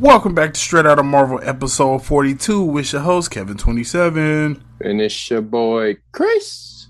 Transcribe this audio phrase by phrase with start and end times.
[0.00, 4.62] Welcome back to Straight Out of Marvel episode 42 with your host Kevin27.
[4.80, 6.86] And it's your boy Chris.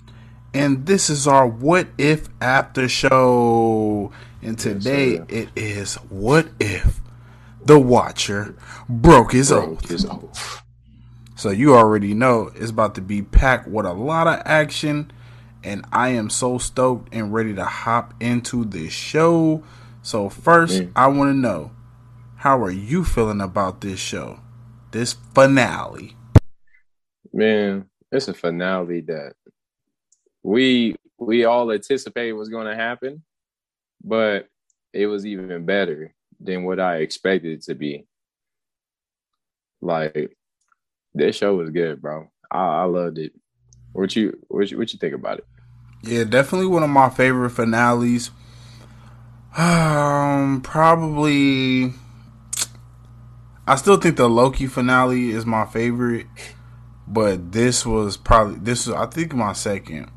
[0.52, 4.12] And this is our What If After Show.
[4.42, 7.00] And today Yes, it is What If
[7.64, 8.54] the Watcher
[8.90, 9.88] broke his Broke oath.
[9.88, 10.62] his oath.
[11.34, 15.10] So you already know it's about to be packed with a lot of action.
[15.64, 19.62] And I am so stoked and ready to hop into this show.
[20.02, 20.82] So first.
[20.94, 21.70] I want to know
[22.38, 24.38] how are you feeling about this show?
[24.92, 26.16] This finale.
[27.32, 29.34] Man, it's a finale that
[30.44, 33.24] we we all anticipated was going to happen,
[34.04, 34.46] but
[34.92, 38.06] it was even better than what I expected it to be.
[39.82, 40.36] Like
[41.14, 42.30] this show was good, bro.
[42.50, 43.32] I, I loved it.
[43.92, 45.46] What you what you what you think about it?
[46.04, 48.30] Yeah, definitely one of my favorite finales.
[49.56, 51.92] Um, probably.
[53.68, 56.26] I still think the Loki finale is my favorite,
[57.06, 60.10] but this was probably this was I think my second,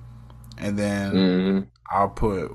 [0.57, 2.53] and then hmm I'll put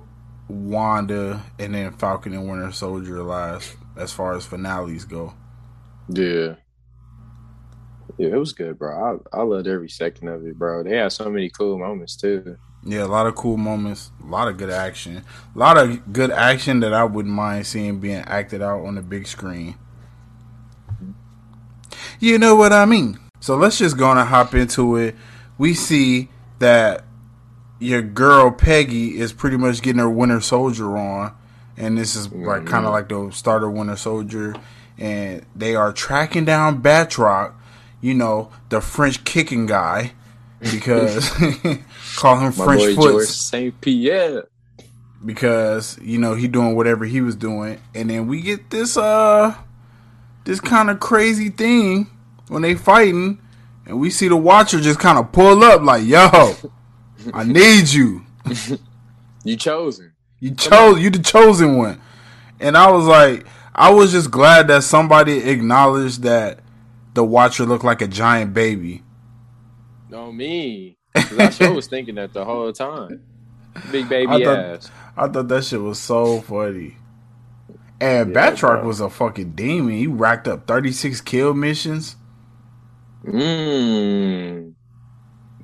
[0.49, 5.35] Wanda and then Falcon and Winter Soldier last as far as finales go.
[6.09, 6.57] Yeah.
[8.19, 9.21] Yeah, it was good, bro.
[9.33, 10.83] I, I loved every second of it, bro.
[10.83, 12.57] They had so many cool moments too.
[12.85, 16.31] Yeah, a lot of cool moments, a lot of good action, a lot of good
[16.31, 19.77] action that I wouldn't mind seeing being acted out on the big screen.
[22.21, 23.19] You know what I mean?
[23.41, 25.15] So let's just go on and hop into it.
[25.59, 26.29] We see
[26.59, 27.05] that
[27.79, 31.35] your girl Peggy is pretty much getting her Winter Soldier on,
[31.77, 34.55] and this is like kind of like the starter Winter Soldier,
[34.99, 37.53] and they are tracking down Batroc,
[38.01, 40.13] you know, the French kicking guy,
[40.61, 41.29] because
[42.17, 43.79] call him My French foot St.
[43.81, 44.45] Pierre.
[45.25, 49.55] because you know he doing whatever he was doing, and then we get this uh
[50.47, 52.11] this kind of crazy thing
[52.49, 53.39] when they fighting,
[53.85, 56.55] and we see the Watcher just kind of pull up like, "Yo,
[57.35, 58.23] I need you.
[59.45, 60.13] You chosen.
[60.41, 61.01] You chose.
[61.01, 62.01] You the chosen one."
[62.59, 66.61] And I was like, I was just glad that somebody acknowledged that
[67.13, 69.03] the Watcher looked like a giant baby.
[70.09, 70.97] No me.
[71.15, 73.23] I sure was thinking that the whole time.
[73.91, 74.91] Big baby I thought- ass.
[75.19, 76.97] I thought that shit was so funny.
[78.01, 79.95] And Yeah, Batroc was a fucking demon.
[79.95, 82.17] He racked up 36 kill missions.
[83.25, 84.73] Mmm.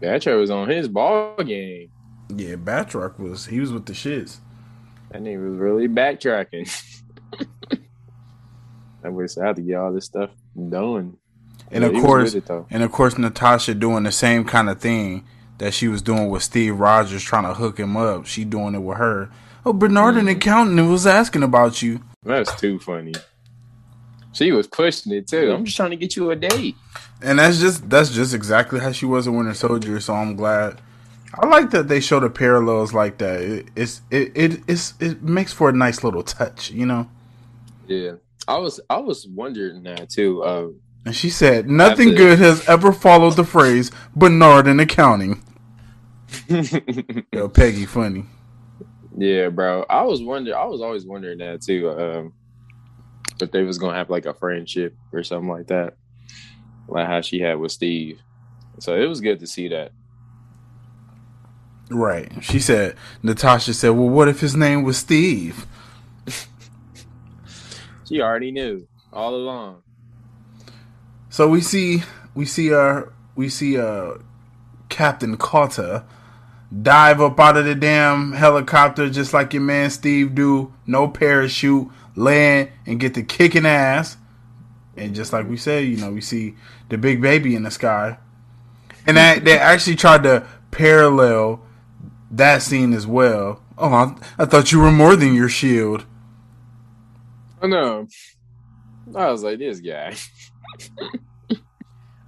[0.01, 1.91] Batcher was on his ball game.
[2.35, 4.39] Yeah, Batroc was he was with the shits.
[5.11, 6.69] That nigga was really backtracking.
[9.05, 11.17] I wish I had to get all this stuff done.
[11.71, 15.25] And Yeah, of course, it, and of course, Natasha doing the same kind of thing
[15.59, 18.27] that she was doing with Steve Rogers, trying to hook him up.
[18.27, 19.31] She doing it with her.
[19.65, 20.29] Oh, Bernard Mm-hmm.
[20.29, 23.13] an accountant was asking about you, That's too funny.
[24.33, 25.53] She was pushing it too.
[25.53, 26.77] I'm just trying to get you a date.
[27.21, 30.01] and that's just that's just exactly how she was a Winter Soldier.
[30.01, 30.81] So I'm glad.
[31.35, 33.41] I like that they show the parallels like that.
[33.41, 37.09] It, it's it, it it's it makes for a nice little touch, you know.
[37.87, 38.13] Yeah.
[38.49, 40.43] I was I was wondering that too.
[40.43, 40.69] Uh,
[41.05, 42.17] And she said, "Nothing it.
[42.17, 45.43] good has ever followed the phrase Bernard in accounting."
[47.33, 48.25] Yo, Peggy, funny.
[49.17, 49.85] Yeah, bro.
[49.89, 50.57] I was wondering.
[50.57, 51.91] I was always wondering that too.
[51.91, 52.33] Um,
[53.41, 55.95] if they was gonna have like a friendship or something like that,
[56.89, 58.21] like how she had with Steve.
[58.79, 59.93] So it was good to see that.
[61.91, 62.33] Right.
[62.43, 65.67] She said, Natasha said, well, what if his name was Steve?
[68.05, 69.85] She already knew all along.
[71.31, 72.03] So we see,
[72.35, 74.15] we see, our, we see, uh,
[74.91, 76.05] Captain Carter
[76.81, 80.73] dive up out of the damn helicopter just like your man Steve do.
[80.87, 84.17] No parachute, land and get the kicking ass.
[84.97, 86.55] And just like we said, you know, we see
[86.89, 88.19] the big baby in the sky.
[89.07, 91.63] And they actually tried to parallel
[92.31, 93.63] that scene as well.
[93.77, 96.05] Oh, I, I thought you were more than your shield.
[97.61, 98.09] Oh, I know.
[99.15, 100.15] I was like, this guy.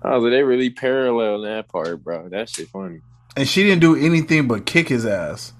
[0.02, 2.28] I was like, they really parallel that part, bro.
[2.28, 3.00] That shit funny.
[3.36, 5.52] And she didn't do anything but kick his ass.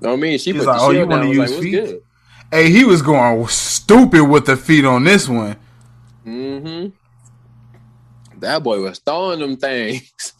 [0.00, 1.10] No, I mean, she He's put like, "Oh, you.
[1.10, 2.02] I was use like, feet?" good?
[2.50, 5.56] Hey, he was going stupid with the feet on this one.
[6.26, 6.88] Mm-hmm.
[8.40, 10.32] That boy was throwing them things.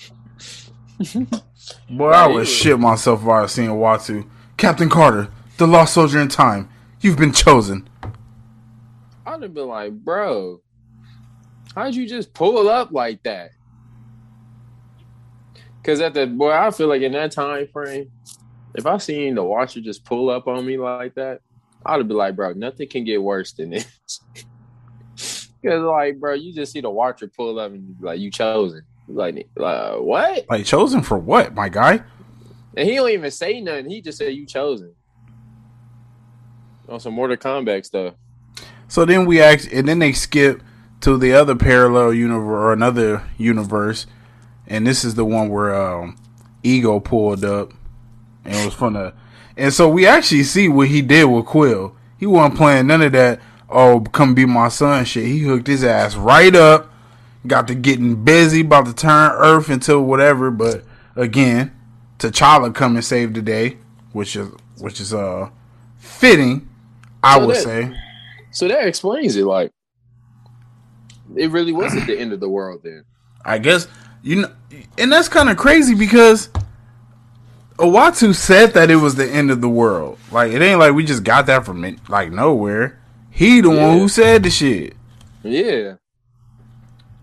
[1.90, 4.28] Boy, I would shit myself if I was seeing Uatu.
[4.56, 5.28] Captain Carter,
[5.58, 6.68] the lost soldier in time.
[7.00, 7.88] You've been chosen.
[9.26, 10.60] I'd have been like, bro,
[11.74, 13.50] how'd you just pull up like that?
[15.84, 18.10] Cause at the boy, I feel like in that time frame,
[18.74, 21.40] if I seen the watcher just pull up on me like that,
[21.84, 24.20] I'd be like, bro, nothing can get worse than this.
[25.64, 28.82] Cause like, bro, you just see the watcher pull up and like, you chosen.
[29.08, 30.46] Like, uh, what?
[30.50, 32.02] Like chosen for what, my guy?
[32.76, 33.90] And he don't even say nothing.
[33.90, 34.94] He just said you chosen.
[36.88, 38.14] On some Mortal Kombat stuff.
[38.86, 40.62] So then we act, and then they skip
[41.00, 44.06] to the other parallel universe or another universe,
[44.68, 46.16] and this is the one where um,
[46.62, 47.72] Ego pulled up,
[48.44, 49.12] and it was from the,
[49.56, 51.96] and so we actually see what he did with Quill.
[52.18, 53.40] He wasn't playing none of that.
[53.68, 55.26] Oh, come be my son shit.
[55.26, 56.90] He hooked his ass right up,
[57.46, 60.50] got to getting busy, about to turn Earth into whatever.
[60.50, 60.84] But
[61.16, 61.76] again,
[62.18, 63.76] T'Challa come and save the day,
[64.12, 64.48] which is
[64.78, 65.50] which is uh
[65.98, 66.68] fitting,
[67.22, 67.94] I So would that- say.
[68.50, 69.44] So that explains it.
[69.44, 69.70] Like,
[71.36, 73.04] it really wasn't the end of the world then.
[73.44, 73.86] I guess
[74.28, 74.52] you know,
[74.98, 76.50] and that's kind of crazy because
[77.78, 80.18] Uatu said that it was the end of the world.
[80.30, 83.00] Like it ain't like we just got that from it, like nowhere.
[83.30, 84.94] He the one who said the shit.
[85.42, 85.94] Yeah.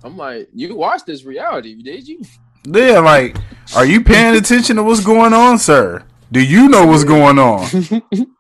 [0.03, 2.21] I'm like, you watched this reality, did you?
[2.63, 3.37] Yeah, like,
[3.75, 6.03] are you paying attention to what's going on, sir?
[6.31, 7.67] Do you know what's going on?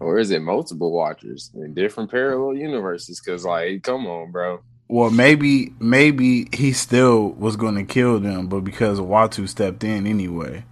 [0.00, 3.20] Or is it multiple watchers in different parallel universes?
[3.20, 4.60] Because, like, come on, bro.
[4.88, 10.06] Well, maybe maybe he still was going to kill them, but because Uatu stepped in
[10.06, 10.64] anyway.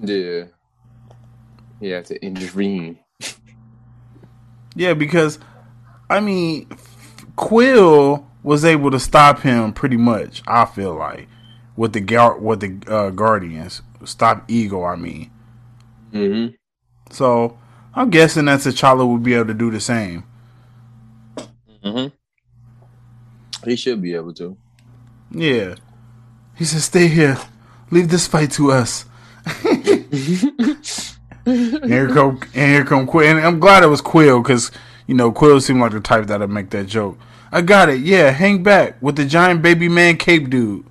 [0.00, 0.44] Yeah.
[1.82, 2.98] Have to intervene.
[4.74, 5.38] Yeah, because
[6.10, 6.68] I mean,
[7.36, 10.42] Quill was able to stop him pretty much.
[10.46, 11.28] I feel like
[11.76, 14.84] with the gar- with the uh, Guardians stop Ego.
[14.84, 15.30] I mean,
[16.12, 16.54] Mm-hmm.
[17.12, 17.58] so
[17.94, 20.24] I'm guessing that T'Challa would be able to do the same.
[21.84, 22.21] Mm-hmm.
[23.64, 24.56] He should be able to.
[25.30, 25.76] Yeah,
[26.56, 27.38] he said, "Stay here,
[27.90, 29.04] leave this fight to us."
[31.44, 34.70] And here come and here come Quill, and I'm glad it was Quill because
[35.08, 37.18] you know Quill seemed like the type that'd make that joke.
[37.50, 38.00] I got it.
[38.00, 40.86] Yeah, hang back with the giant baby man cape dude.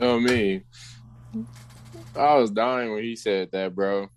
[0.00, 0.62] Oh me.
[2.16, 4.08] I was dying when he said that, bro.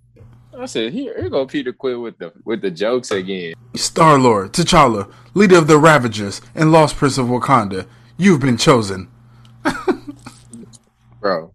[0.57, 3.53] I said, here, here go Peter Quill with the with the jokes again.
[3.75, 7.87] Star Lord, T'Challa, leader of the Ravagers and Lost Prince of Wakanda,
[8.17, 9.09] you've been chosen.
[11.19, 11.53] Bro.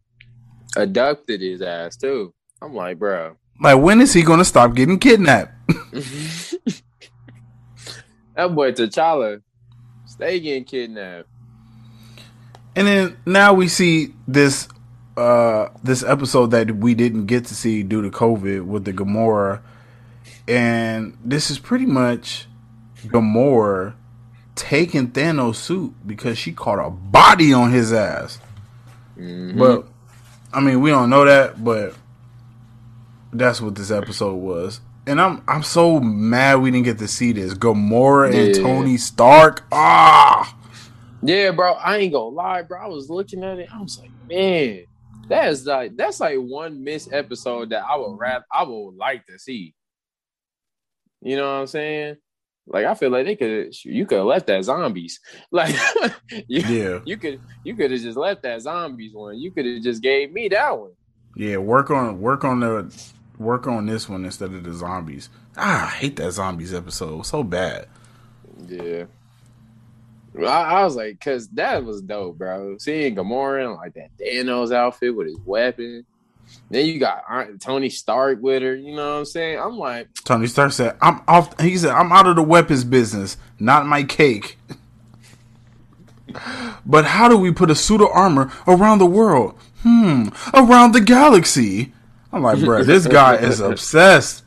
[0.77, 2.33] Abducted his ass too.
[2.61, 3.37] I'm like, bro.
[3.61, 5.53] Like, when is he gonna stop getting kidnapped?
[8.37, 9.41] That boy T'Challa
[10.05, 11.29] stay getting kidnapped.
[12.77, 14.69] And then now we see this
[15.17, 19.61] uh this episode that we didn't get to see due to COVID with the Gamora.
[20.49, 22.47] And this is pretty much
[23.07, 23.95] Gamora
[24.55, 28.39] taking Thanos' suit because she caught a body on his ass.
[29.19, 29.59] Mhm.
[29.59, 29.89] But
[30.53, 31.95] I mean, we don't know that, but
[33.33, 34.81] that's what this episode was.
[35.07, 37.55] And I'm I'm so mad we didn't get to see this.
[37.55, 39.65] Gamora and Tony Stark.
[39.73, 40.57] Ah,
[41.23, 41.73] Yeah, bro.
[41.75, 42.79] I ain't gonna lie, bro.
[42.81, 43.69] I was looking at it.
[43.73, 44.81] I was like, man,
[45.29, 49.27] that is like that's like one missed episode that I would rather I would like
[49.27, 49.75] to see.
[51.23, 52.17] You know what I'm saying?
[52.67, 55.21] Like I feel like they could you could have left that zombies.
[55.51, 55.75] Like
[56.49, 59.39] you, yeah, you could you could have just left that zombies one.
[59.39, 60.93] You could have just gave me that one.
[61.35, 61.57] yeah.
[61.59, 62.95] Work on work on the
[63.39, 65.29] work on this one instead of the zombies.
[65.57, 67.87] Ah, I hate that zombies episode so bad.
[68.69, 69.05] Yeah.
[70.45, 72.79] I, I was like, cause that was dope, bro.
[72.79, 76.05] Seeing Gamora in like that Thanos outfit with his weapon.
[76.71, 78.75] Then you got Aunt- Tony Stark with her.
[78.75, 79.59] You know what I'm saying?
[79.59, 83.37] I'm like, Tony Stark said, "I'm off." He said, "I'm out of the weapons business,
[83.59, 84.59] not my cake."
[86.87, 89.59] but how do we put a suit of armor around the world?
[89.83, 91.93] Hmm, around the galaxy.
[92.33, 94.43] I'm like, bro, this guy is obsessed.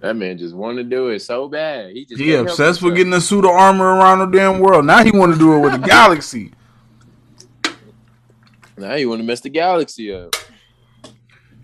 [0.00, 1.92] That man just wanted to do it so bad.
[1.92, 4.86] He just He obsessed with getting a suit of armor around the damn world.
[4.86, 6.52] Now he want to do it with the galaxy.
[8.78, 10.34] Now you want to mess the galaxy up.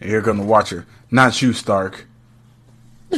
[0.01, 2.07] And here come the Watcher, not you, Stark.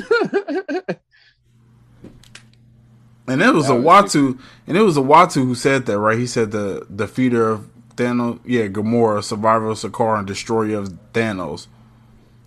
[3.28, 5.98] And it was That a was Uatu, and it was a Uatu who said that,
[5.98, 6.18] right?
[6.18, 11.66] He said the defeater of Thanos, yeah, Gamora, survivor of Sakaar, and destroyer of Thanos.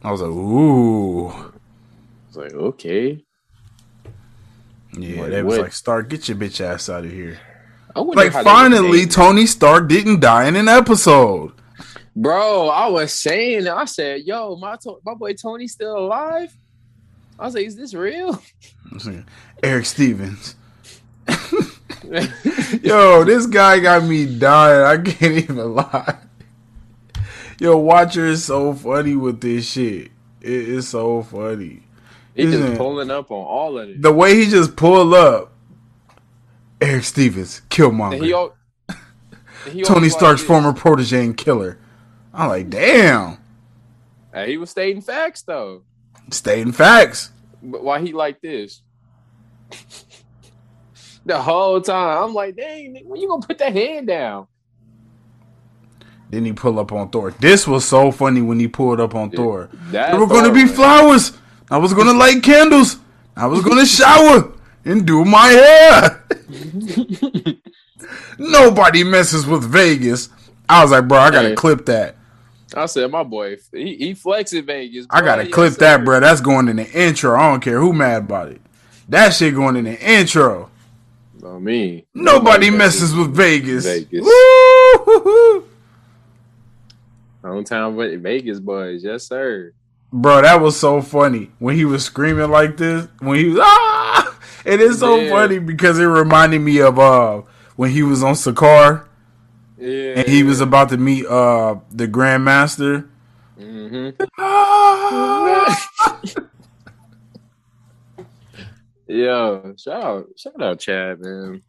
[0.04, 1.50] I was like, ooh,
[2.32, 3.22] It's like, okay.
[4.98, 5.64] Yeah, Like, they was what?
[5.64, 7.38] like, Stark, get your bitch ass out of here.
[7.94, 9.06] I Like finally.
[9.06, 11.52] Tony Stark didn't die in an episode.
[12.16, 12.70] bro.
[12.70, 16.56] I was saying, I said, "Yo, my to- my boy Tony's still alive."
[17.38, 18.42] I was like, "Is this real?"
[19.64, 20.56] Erik Stevens.
[22.82, 24.86] Yo, this guy got me dying.
[24.86, 26.18] I can't even lie.
[27.60, 30.12] Yo, Watcher is so funny with this shit.
[30.42, 31.84] It is so funny.
[32.36, 32.78] He Isn't just it?
[32.78, 34.02] pulling up on all of it.
[34.02, 35.54] The way he just pulled up.
[36.80, 38.54] Erik Stevens, he, Killmonger.
[39.72, 41.78] he Tony Stark's like former protege and killer.
[42.34, 43.38] I'm like, damn.
[44.34, 45.84] Hey, he was stating facts though.
[46.32, 47.32] Stating facts.
[47.62, 48.82] But why he like this?
[51.26, 54.48] the whole time, I'm like, dang, when you gonna put that hand down?
[56.32, 57.32] Then he pull up on Thor.
[57.40, 59.70] This was so funny when he pulled up on Thor.
[59.92, 61.34] There were going to be flowers.
[61.72, 62.98] I was to light candles.
[63.38, 64.54] I was to shower
[64.86, 66.24] and do my hair.
[68.40, 70.30] Nobody messes with Vegas.
[70.70, 71.56] I was like, bro, I got to Hey.
[71.56, 72.18] clip that.
[72.75, 75.08] I said, my boy, he, he flexing Vegas.
[75.10, 76.20] I got to Yes, clip that, bro.
[76.20, 77.36] That's going in the intro.
[77.38, 78.62] I don't care who mad about it.
[79.10, 80.70] That shit going in the intro.
[81.42, 82.08] No, me.
[82.13, 83.86] Nobody messes with Vegas.
[83.86, 84.22] Vegas.
[84.22, 85.68] Woo!
[87.44, 89.74] Hometown Ve- Vegas boys, yes sir.
[90.13, 93.08] Bro, that was so funny when he was screaming like this.
[93.20, 95.30] When he was ah, it is so Yeah.
[95.30, 97.41] funny because it reminded me of uh
[97.77, 99.06] when he was on Sakaar
[99.77, 103.08] Yeah, and he was about to meet uh the Grandmaster.
[103.58, 105.82] hmm Ah!
[109.08, 111.63] Yo, shout out, shout out, Chad, man.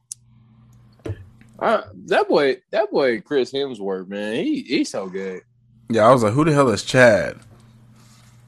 [1.59, 5.43] Uh, that boy, that boy, Chris Hemsworth, man, he he's so good.
[5.91, 7.39] yeah, I was like, who the hell is Chad?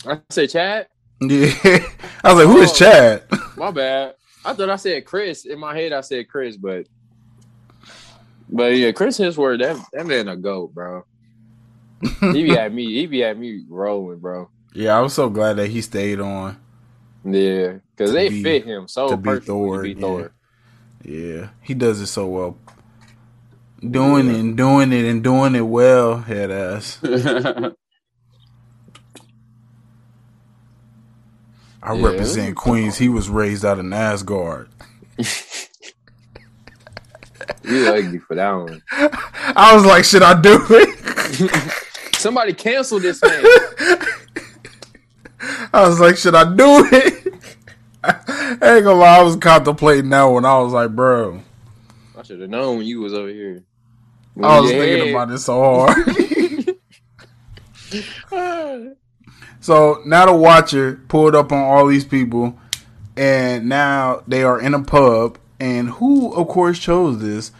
[0.07, 0.87] I said Chad,
[1.21, 1.47] Yeah,
[2.25, 2.75] I was like, who is Oh.
[2.75, 3.23] Chad?
[3.57, 4.15] my bad.
[4.45, 5.93] I thought I said Chris in my head.
[5.93, 6.87] I said Chris, but
[8.49, 11.05] but yeah, Chris Hemsworth, that that man a goat, bro.
[12.21, 14.51] He be at me, he be at me rolling, bro.
[14.75, 16.59] yeah, I was so glad that he stayed on.
[17.25, 19.99] Yeah, because they be- fit him so to be Thor, to be.
[19.99, 20.33] Thor.
[21.03, 22.59] Yeah, he does it so well.
[23.81, 27.01] Doing it and doing it and doing it well, head ass.
[31.85, 32.07] I Yeah.
[32.09, 32.97] represent Queens.
[32.99, 34.69] He was raised out of Asgard.
[35.19, 35.27] you
[37.87, 38.83] ugly for that one.
[38.91, 42.15] I was like, should I do it?
[42.17, 43.45] Somebody cancel this man.
[45.75, 47.35] I was like, should I do it?
[48.03, 50.45] I ain't gonna lie, I was contemplating that one.
[50.47, 51.43] I was like, bro,
[52.17, 53.63] I should have known when you was over here.
[54.43, 55.87] I was thinking about this so
[58.33, 58.97] hard.
[59.65, 62.59] So now the Watcher pulled up on all these people,
[63.17, 65.39] and now they are in a pub.
[65.59, 67.51] And who, of course, chose this?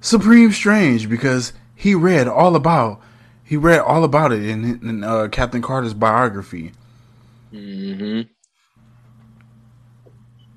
[0.00, 3.02] Supreme Strange, because he read all about
[3.44, 6.72] he read all about it in, in uh, Captain Carter's biography.
[7.52, 8.22] Mm-hmm.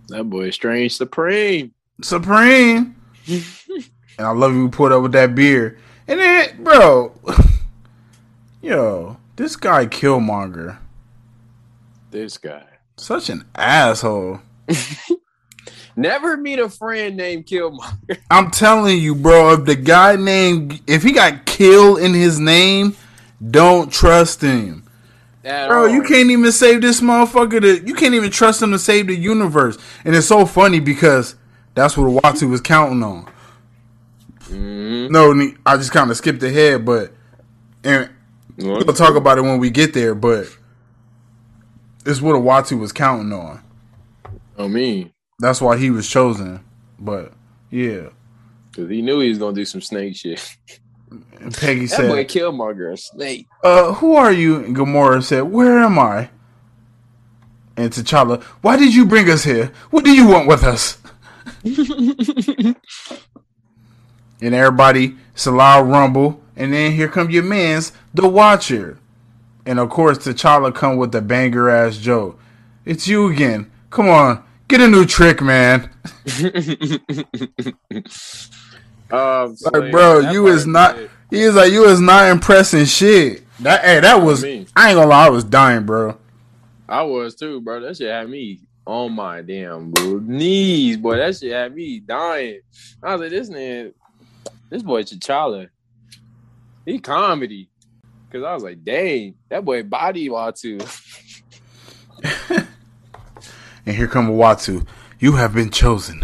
[0.08, 1.74] That boy Strange Supreme.
[2.02, 2.96] Supreme.
[3.28, 3.84] and
[4.18, 5.78] I love you put up with that beer.
[6.08, 7.14] And then, bro,
[8.62, 10.78] yo, this guy Killmonger,
[12.12, 12.66] This guy.
[12.98, 14.42] such an asshole.
[15.96, 18.18] Never meet a friend named Killmonger.
[18.32, 22.96] I'm telling you, bro, if the guy named if he got kill in his name,
[23.50, 24.84] don't trust him.
[25.46, 25.90] At Bro, all.
[25.90, 29.16] you can't even save this motherfucker to you can't even trust him to save the
[29.16, 29.78] universe.
[30.04, 31.36] And it's so funny because
[31.76, 33.26] that's what Uatu was counting on.
[34.50, 35.10] Mhm.
[35.12, 37.14] No, I just kind of skipped ahead, but
[37.86, 38.10] and
[38.60, 40.16] we'll talk about it when we get there.
[40.16, 40.48] But
[42.06, 43.62] it's what Uatu was counting on.
[44.58, 45.14] Oh, me.
[45.40, 46.64] That's why he was chosen.
[47.00, 47.32] But
[47.72, 48.10] yeah,
[48.72, 50.46] Because he knew he was going to do some snake shit.
[51.40, 53.48] and Peggy That boy said, Killmonger, a snake.
[53.64, 56.30] "Uh, who are you?" And Gamora said, "Where am I?"
[57.78, 59.72] And T'Challa, "Why did you bring us here?
[59.92, 60.98] What do you want with us?"
[61.64, 62.76] and
[64.42, 68.98] everybody, it's a loud rumble, and then here come your man's the Watcher,
[69.66, 72.40] and of course T'Challa come with the banger ass joke.
[72.86, 73.72] It's you again.
[73.90, 75.90] Come on, get a new trick, man.
[79.12, 80.98] um, Like, bro, you is not.
[81.30, 83.44] He is like, you is not impressing shit.
[83.60, 84.44] That hey, that was.
[84.44, 84.66] me.
[84.76, 86.18] I ain't gonna lie, I was dying, bro.
[86.88, 87.82] I was too, bro.
[87.82, 89.92] That shit had me on my damn
[90.26, 91.18] knees, boy.
[91.18, 92.62] That shit had me dying.
[93.04, 93.94] I was like, this man,
[94.70, 95.70] this boy T'Challa,
[96.86, 97.69] he comedy.
[98.32, 100.80] Cause I was like, dang, that boy body Uatu.
[103.90, 104.86] And here come Uatu.
[105.18, 106.24] You have been chosen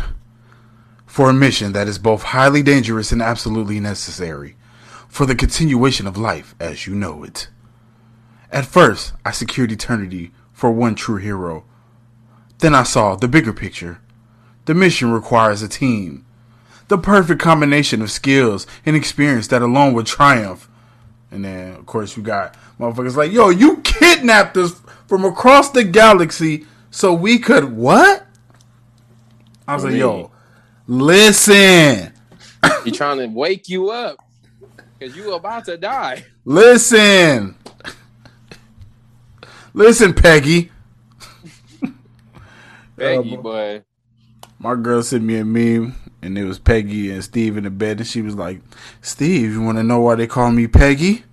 [1.08, 4.56] for a mission that is both highly dangerous and absolutely necessary
[5.08, 7.48] for the continuation of life as you know it.
[8.52, 11.66] At first, I secured eternity for one true hero.
[12.60, 14.00] Then I saw the bigger picture.
[14.66, 16.24] The mission requires a team.
[16.88, 20.70] The perfect combination of skills and experience that alone would triumph.
[21.36, 25.84] And then, of course, you got motherfuckers like, yo, you kidnapped us from across the
[25.84, 28.26] galaxy so we could what?
[29.68, 30.32] I was like, yo,
[30.88, 32.14] listen.
[32.86, 34.18] He trying to wake you up
[34.98, 36.24] because you are about to die.
[36.46, 37.56] Listen.
[39.74, 40.72] Listen, Peggy.
[42.96, 43.84] Peggy, uh, boy.
[44.58, 48.00] My girl sent me a meme, and it was Peggy and Steve in the bed,
[48.00, 48.62] and she was like,
[49.02, 51.24] "Steve, you want to know why they call me Peggy?"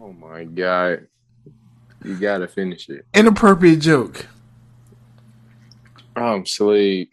[0.00, 1.06] Oh my god,
[2.04, 3.06] you gotta finish it.
[3.14, 4.26] Inappropriate joke.
[6.16, 7.12] I'm sleep.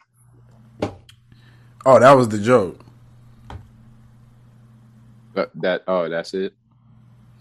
[1.86, 2.80] Oh, that was the joke.
[5.36, 6.54] Uh, that oh, that's it.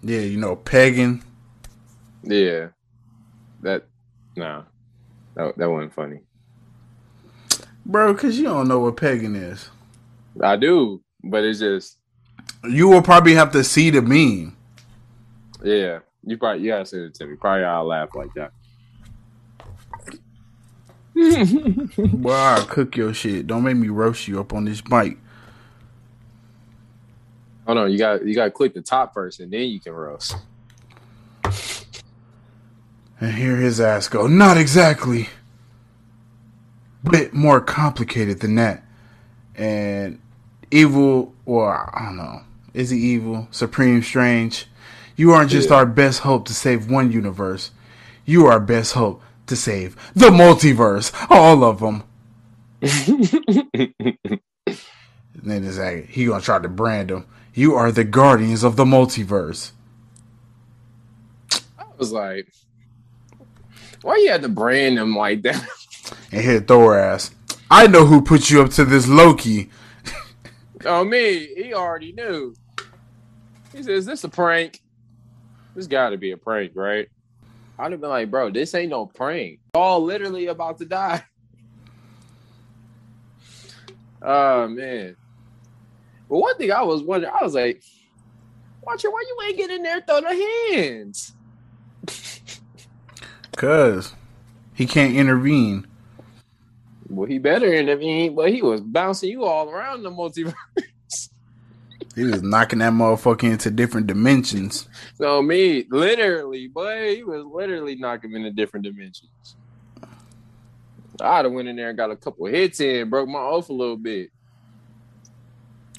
[0.03, 1.23] Yeah, you know, pegging.
[2.23, 2.69] Yeah,
[3.63, 3.87] that
[4.37, 4.65] no,
[5.35, 6.21] that that wasn't funny,
[7.87, 8.15] bro.
[8.15, 9.69] Cause you don't know what pegging is.
[10.41, 11.99] I do, but it's just
[12.69, 14.57] you will probably have to see the meme.
[15.63, 17.37] Yeah, you probably you gotta send it to me.
[17.37, 18.53] Probably I'll laugh like that.
[21.97, 23.47] Boy, I'll cook your shit.
[23.47, 25.17] Don't make me roast you up on this bite.
[27.67, 29.93] Oh no, you got you got to click the top first, and then you can
[29.93, 30.37] roast.
[33.21, 35.29] And hear his ass go, not exactly.
[37.11, 38.83] Bit more complicated than that.
[39.55, 40.21] And
[40.71, 42.43] evil, or I don't know,
[42.73, 43.49] is he evil?
[43.51, 44.67] Supreme Strange.
[45.17, 45.77] You aren't just yeah.
[45.77, 47.71] our best hope to save one universe.
[48.25, 52.03] You are our best hope to save the multiverse, all of them.
[55.45, 57.27] then it's like he gonna try to brand them.
[57.53, 59.71] You are the guardians of the multiverse.
[61.79, 62.53] I was like,
[64.03, 65.65] why you had to brand them like that?
[66.33, 67.31] And hit Thor ass.
[67.71, 69.71] I know who put you up to this Loki.
[70.85, 72.55] oh me, he already knew.
[73.73, 74.81] He says, "Is this a prank?
[75.75, 77.09] This got to be a prank, right?"
[77.79, 79.59] I'd have been like, bro, this ain't no prank.
[79.75, 81.25] All literally about to die.
[84.27, 85.17] Oh man.
[86.31, 87.83] But one thing I was wondering, I was like,
[88.83, 91.35] Watcher, why you ain't getting there throw the hands?
[93.57, 94.15] Cause
[94.73, 95.87] he can't intervene.
[97.15, 100.55] Well, he better intervene, but he was bouncing you all around the multiverse.
[102.15, 104.89] He was knocking that motherfucker into different dimensions.
[105.17, 109.57] So me, literally, boy, he was literally knocking him into different dimensions.
[111.21, 113.73] I'd have went in there and got a couple hits in, broke my oath a
[113.73, 114.31] little bit.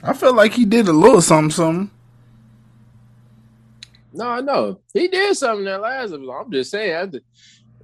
[0.04, 1.92] I felt like he did a little something, something.
[4.14, 6.14] No, I know he did something that last.
[6.14, 7.22] I'm just saying at the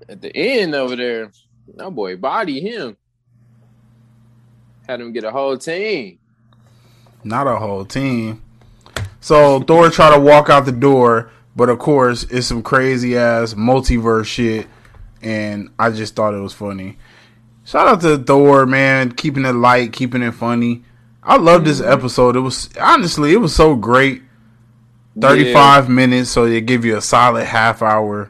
[0.07, 1.31] at the end over there,
[1.75, 2.95] that boy body him.
[4.91, 6.19] Had him get a whole team.
[7.23, 8.41] Not a whole team.
[9.21, 13.53] So Thor try to walk out the door, but of course it's some crazy ass
[13.53, 14.67] multiverse shit,
[15.21, 16.97] and I just thought it was funny.
[17.63, 20.83] Shout out to Thor, man, keeping it light, keeping it funny.
[21.23, 21.89] I love this mm-hmm.
[21.89, 22.35] episode.
[22.35, 24.23] It was honestly, it was so great.
[25.17, 25.95] Thirty-five yeah.
[25.95, 28.29] minutes, so they give you a solid half hour.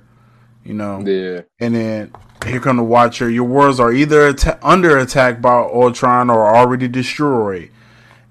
[0.63, 1.41] You know, yeah.
[1.60, 2.13] And then
[2.44, 3.30] here come the Watcher.
[3.30, 7.70] Your worlds are either under attack by Ultron or already destroyed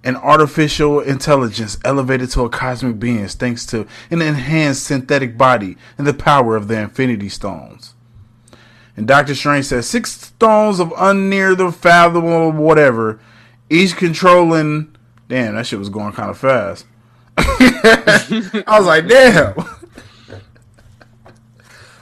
[0.02, 6.06] an artificial intelligence elevated to a cosmic being thanks to an enhanced synthetic body and
[6.06, 7.94] the power of the Infinity Stones.
[8.96, 13.20] And Doctor Strange says six stones of unnear the fathomable whatever,
[13.68, 14.94] each controlling.
[15.28, 16.86] Damn, that shit was going kind of fast.
[17.38, 19.54] I was like, damn.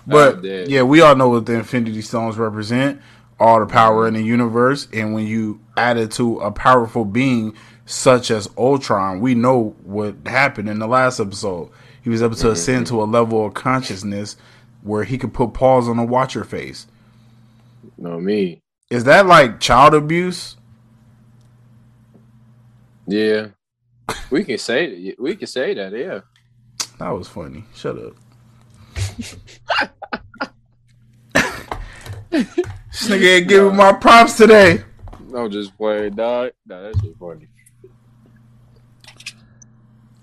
[0.08, 3.00] but yeah, we all know what the Infinity Stones represent
[3.40, 4.88] all the power in the universe.
[4.92, 7.54] And when you add it to a powerful being
[7.86, 11.70] such as Ultron, we know what happened in the last episode.
[12.02, 12.52] He was able to mm-hmm.
[12.52, 14.36] ascend to a level of consciousness
[14.82, 16.86] where he could put paws on a watcher face.
[17.96, 18.62] No me.
[18.90, 20.56] Is that like child abuse?
[23.06, 23.48] Yeah.
[24.30, 26.20] We can say we can say that, yeah.
[26.98, 27.64] That was funny.
[27.74, 28.14] Shut up.
[32.30, 34.82] This nigga ain't giving my props today.
[35.28, 36.52] No, just play, dog.
[36.66, 37.48] Nah, that shit funny.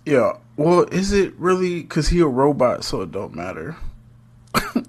[0.05, 0.33] Yeah.
[0.57, 3.75] Well, is it really because he a robot, so it don't matter?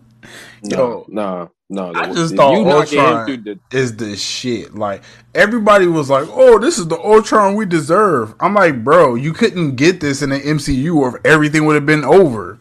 [0.62, 1.92] No, no, no.
[1.94, 4.74] I just thought Ultron the- is the shit.
[4.74, 5.02] Like
[5.34, 9.76] everybody was like, "Oh, this is the Ultron we deserve." I'm like, bro, you couldn't
[9.76, 12.58] get this in the MCU, or everything would have been over.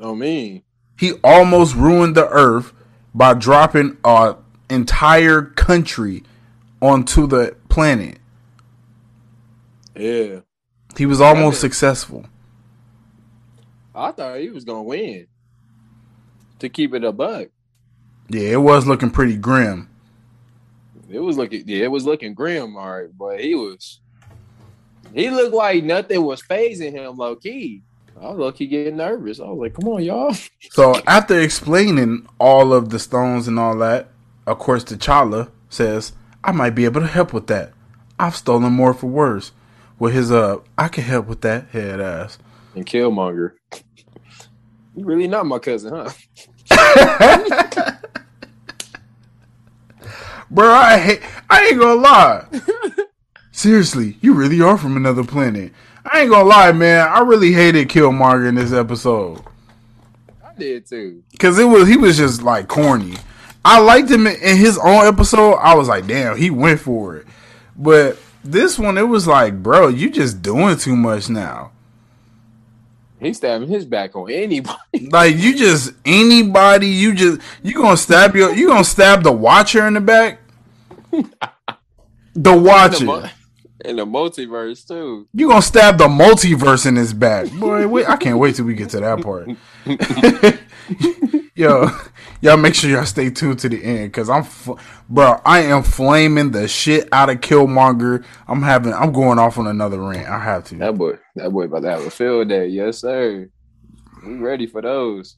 [0.00, 0.64] Oh me,
[0.98, 2.72] he almost ruined the Earth
[3.14, 4.36] by dropping a
[4.70, 6.22] entire country
[6.80, 8.18] onto the planet.
[9.96, 10.40] Yeah,
[10.96, 12.26] he was almost successful.
[13.94, 15.26] I thought he was gonna win
[16.60, 17.48] to keep it a buck.
[18.28, 19.88] Yeah, it was looking pretty grim.
[21.08, 24.00] It was looking yeah, it was looking grim, all right, but he was
[25.14, 27.82] he looked like nothing was phasing him low key.
[28.20, 29.40] I was low key getting nervous.
[29.40, 30.34] I was like, come on, y'all.
[30.70, 34.08] So after explaining all of the stones and all that,
[34.46, 36.12] of course T'Challa says,
[36.44, 37.72] I might be able to help with that.
[38.18, 39.52] I've stolen more for worse.
[39.98, 42.38] With his uh I can help with that head ass.
[42.74, 43.52] And Killmonger.
[44.94, 46.10] You really not my cousin, huh?
[50.50, 52.46] Bro, I hate, I ain't gonna lie.
[53.52, 55.72] Seriously, you really are from another planet.
[56.10, 57.06] I ain't gonna lie, man.
[57.06, 59.42] I really hated Killmonger in this episode.
[60.44, 61.22] I did too.
[61.38, 63.16] Cause it was he was just like corny.
[63.64, 65.54] I liked him in his own episode.
[65.56, 67.26] I was like, damn, he went for it.
[67.76, 71.72] But this one, it was like, bro, you just doing too much now.
[73.20, 74.78] He's stabbing his back on anybody.
[75.10, 79.86] Like you just anybody, you just you gonna stab your you gonna stab the watcher
[79.86, 80.40] in the back.
[82.34, 83.30] the watcher.
[83.88, 85.26] In the, multiverse too.
[85.32, 87.88] You gonna stab the multiverse in his back, boy?
[87.88, 89.48] Wait, I can't wait till we get to that part.
[91.54, 91.90] Yo,
[92.42, 94.46] y'all make sure y'all stay tuned to the end because I'm,
[95.08, 98.24] bro, I am flaming the shit out of Killmonger.
[98.46, 100.28] I'm having, I'm going off on another rant.
[100.28, 100.76] I have to.
[100.76, 102.66] That boy, that boy about to have a field day.
[102.66, 103.48] Yes, sir.
[104.24, 105.36] We ready for those.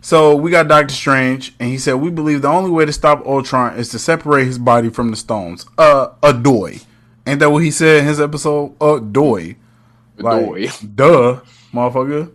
[0.00, 3.26] So we got Doctor Strange, and he said we believe the only way to stop
[3.26, 5.66] Ultron is to separate his body from the stones.
[5.76, 6.78] Uh, a doy.
[7.26, 8.74] Ain't that what he said in his episode?
[8.80, 9.56] A doy.
[10.18, 10.66] Like, doy.
[10.94, 11.40] Duh,
[11.72, 12.32] motherfucker.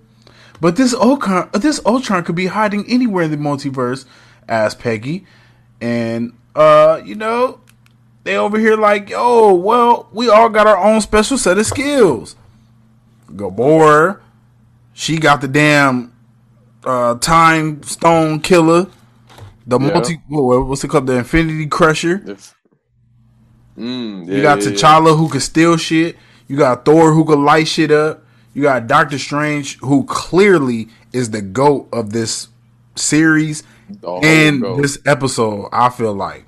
[0.60, 4.06] But this Ultron, this Ultron could be hiding anywhere in the multiverse,
[4.48, 5.26] asked Peggy.
[5.82, 7.60] And uh, you know,
[8.24, 12.36] they over here like, yo, well, we all got our own special set of skills.
[13.30, 14.20] Gamora,
[14.94, 16.14] she got the damn
[16.84, 18.88] uh, time stone killer,
[19.68, 19.94] the yeah.
[19.94, 22.38] multi, what's it called, the Infinity Crusher.
[23.78, 26.18] Mm, yeah, you got yeah, T'Challa who can steal shit.
[26.48, 28.24] You got Thor who can light shit up.
[28.54, 32.48] You got Doctor Strange, who clearly is the goat of this
[32.96, 33.62] series
[34.24, 34.82] and goat.
[34.82, 35.70] this episode.
[35.72, 36.46] I feel like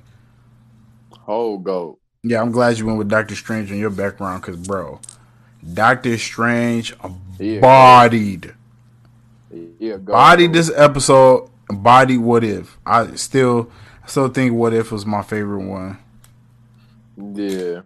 [1.29, 1.99] whole goat.
[2.23, 4.99] Yeah, I'm glad you went with Doctor Strange in your background, because bro,
[5.73, 6.95] Doctor Strange
[7.37, 7.59] yeah.
[7.59, 8.55] bodied,
[9.77, 11.49] yeah, bodied this episode.
[11.69, 12.79] Body what if?
[12.87, 13.69] I still,
[14.03, 15.99] I still think what if was my favorite one.
[17.19, 17.81] Yeah,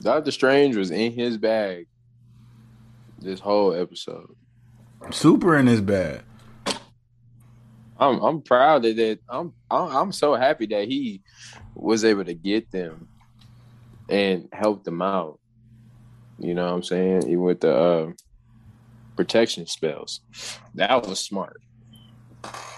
[0.00, 1.86] Doctor Strange was in his bag
[3.18, 4.34] this whole episode.
[5.10, 6.22] Super in his bag.
[7.98, 11.22] I'm I'm proud that, that I'm I'm so happy that he
[11.74, 13.08] was able to get them
[14.08, 15.38] and help them out.
[16.38, 17.22] You know what I'm saying?
[17.22, 18.10] Even with the uh,
[19.16, 20.20] protection spells.
[20.74, 21.60] That was smart.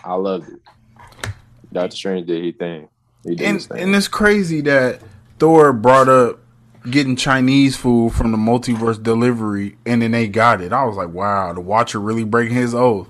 [0.04, 0.60] I loved it.
[1.72, 2.88] Doctor Strange did his thing.
[3.28, 5.02] And, and it's crazy that
[5.38, 6.40] Thor brought up
[6.90, 10.72] getting Chinese food from the multiverse delivery, and then they got it.
[10.72, 13.08] I was like, wow, the Watcher really breaking his oath.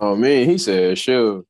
[0.00, 1.44] Oh man, he said, sure,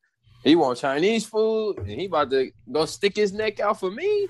[0.44, 4.28] he want Chinese food, and he about to go stick his neck out for me.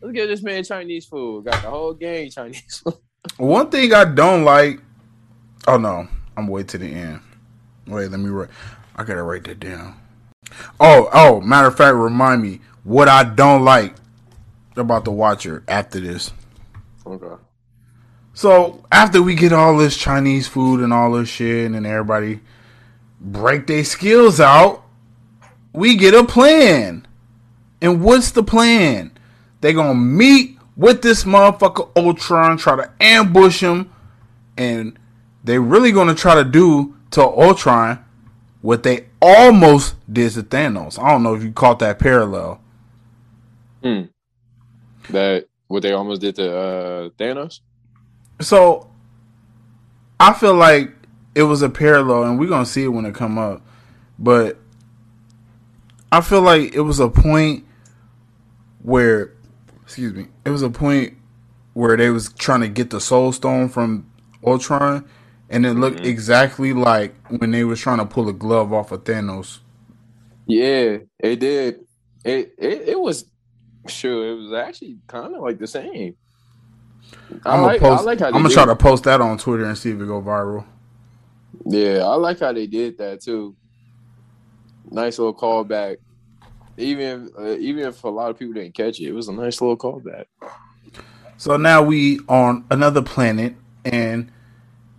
[0.00, 1.44] Let's get this man Chinese food.
[1.44, 2.94] Got the whole gang Chinese food.
[3.36, 4.80] One thing I don't like.
[5.66, 7.20] Oh no, I'm way to the end.
[7.86, 8.50] Wait, let me write.
[8.96, 9.96] I gotta write that down.
[10.80, 13.94] Oh, oh, matter of fact, remind me what I don't like
[14.76, 16.32] about the Watcher after this.
[17.06, 17.42] Okay.
[18.34, 22.40] So after we get all this Chinese food and all this shit, and everybody
[23.20, 24.84] break their skills out,
[25.72, 27.06] we get a plan.
[27.80, 29.10] And what's the plan?
[29.60, 33.92] They gonna meet with this motherfucker Ultron, try to ambush him,
[34.56, 34.98] and
[35.44, 38.02] they really gonna try to do to Ultron
[38.62, 40.98] what they almost did to Thanos.
[40.98, 42.60] I don't know if you caught that parallel.
[43.82, 44.02] Hmm.
[45.10, 47.60] That what they almost did to uh, Thanos.
[48.40, 48.88] So
[50.18, 50.92] I feel like
[51.34, 53.62] it was a parallel, and we're gonna see it when it come up.
[54.18, 54.58] But
[56.12, 57.64] I feel like it was a point
[58.82, 59.32] where,
[59.82, 61.16] excuse me, it was a point
[61.72, 64.10] where they was trying to get the Soul Stone from
[64.44, 65.08] Ultron,
[65.52, 66.06] and it looked mm-hmm.
[66.06, 69.58] exactly like when they was trying to pull a glove off of Thanos.
[70.46, 71.80] Yeah, it did.
[72.24, 73.26] It it, it was
[73.86, 76.16] sure it was actually kind of like the same.
[77.44, 79.90] I am like, post, like I'm gonna try to post that on Twitter and see
[79.90, 80.64] if it go viral.
[81.66, 83.54] Yeah, I like how they did that too.
[84.90, 85.98] Nice little callback.
[86.78, 89.60] Even uh, even if a lot of people didn't catch it, it was a nice
[89.60, 90.24] little callback.
[91.36, 94.30] So now we on another planet, and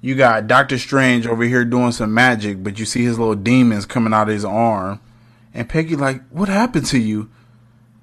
[0.04, 3.86] you got Doctor Strange over here doing some magic, but you see his little demons
[3.86, 5.00] coming out of his arm,
[5.54, 7.30] and Peggy like, "What happened to you?"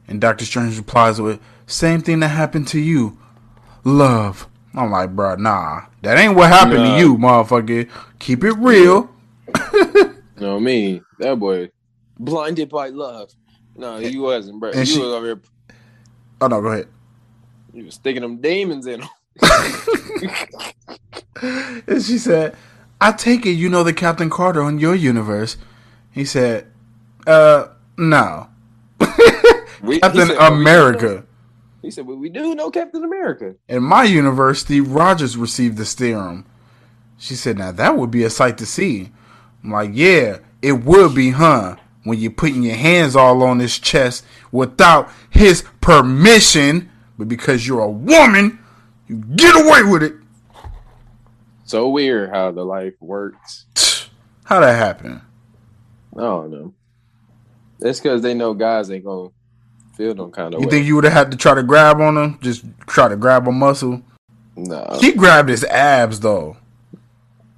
[0.08, 3.18] And Doctor Strange replies with, "Same thing that happened to you,
[3.84, 6.96] love." I'm like, bro, nah, that ain't what happened nah.
[6.96, 7.90] to you, motherfucker.
[8.18, 9.10] Keep it real.
[10.40, 11.70] no, me, that boy,
[12.18, 13.30] blinded by love.
[13.76, 14.70] No, he wasn't, bro.
[14.70, 15.40] And he she, was over here.
[16.40, 16.88] Oh no, go ahead.
[17.74, 19.08] He was sticking them demons in him.
[21.42, 22.56] And she said,
[23.00, 25.56] "I take it you know the Captain Carter on your universe."
[26.10, 26.66] He said,
[27.26, 28.48] "Uh, no."
[29.82, 31.24] we, Captain said, America.
[31.82, 35.86] He said, "Well, we do know Captain America." In my universe, Steve Rogers received the
[35.86, 36.44] serum.
[37.16, 39.10] She said, "Now that would be a sight to see."
[39.62, 43.78] I'm like, "Yeah, it would be, huh?" When you're putting your hands all on his
[43.78, 46.88] chest without his permission,
[47.18, 48.58] but because you're a woman,
[49.16, 50.14] get away with it.
[51.64, 53.66] So weird how the life works.
[54.44, 55.22] How that happen?
[56.16, 56.74] I don't know.
[57.78, 59.28] It's because they know guys ain't gonna
[59.96, 60.60] feel no kind of.
[60.60, 60.70] You way.
[60.72, 62.38] think you would have had to try to grab on him?
[62.42, 64.02] Just try to grab a muscle?
[64.56, 64.98] No.
[65.00, 66.56] She grabbed his abs though.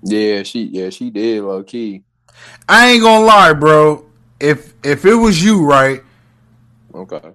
[0.02, 2.02] Yeah, she yeah she did low key.
[2.68, 4.04] I ain't gonna lie, bro.
[4.38, 6.02] If if it was you, right?
[6.94, 7.32] Okay.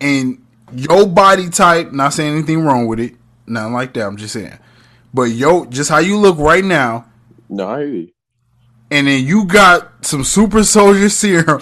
[0.00, 3.14] And your body type, not saying anything wrong with it,
[3.46, 4.06] nothing like that.
[4.06, 4.58] I'm just saying.
[5.12, 7.06] But yo, just how you look right now.
[7.48, 8.08] No, I hear you.
[8.90, 11.60] And then you got some super soldier serum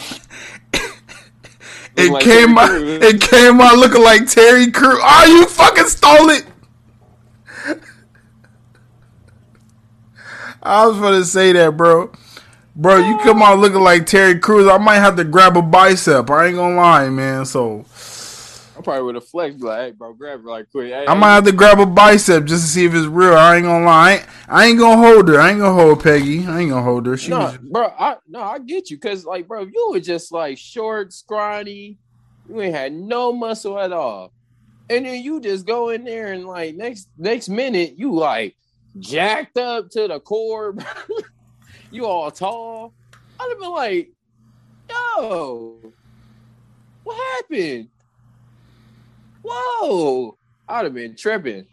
[1.96, 2.70] it like came out.
[2.72, 4.98] It came out looking like Terry Crews.
[5.02, 6.46] Oh, you fucking stole it!
[10.62, 12.12] I was gonna say that, bro.
[12.74, 14.66] Bro, you come out looking like Terry Crews.
[14.66, 16.30] I might have to grab a bicep.
[16.30, 17.44] I ain't gonna lie, man.
[17.44, 17.84] So
[18.82, 20.92] probably would have flexed like, hey, bro, grab it like quick.
[20.92, 23.34] Hey, I might have to grab a bicep just to see if it's real.
[23.34, 24.10] I ain't gonna lie.
[24.10, 25.40] I ain't, I ain't gonna hold her.
[25.40, 26.46] I ain't gonna hold Peggy.
[26.46, 27.16] I ain't gonna hold her.
[27.16, 27.58] She no, was...
[27.58, 27.92] bro.
[27.98, 31.98] I no, I get you because like, bro, you were just like short, scrawny.
[32.48, 34.32] You ain't had no muscle at all,
[34.90, 38.56] and then you just go in there and like next next minute you like
[38.98, 40.74] jacked up to the core.
[41.90, 42.92] you all tall.
[43.38, 44.10] I'd have been like,
[44.88, 45.92] yo,
[47.04, 47.88] what happened?
[49.42, 50.36] Whoa!
[50.68, 51.66] I'd have been tripping.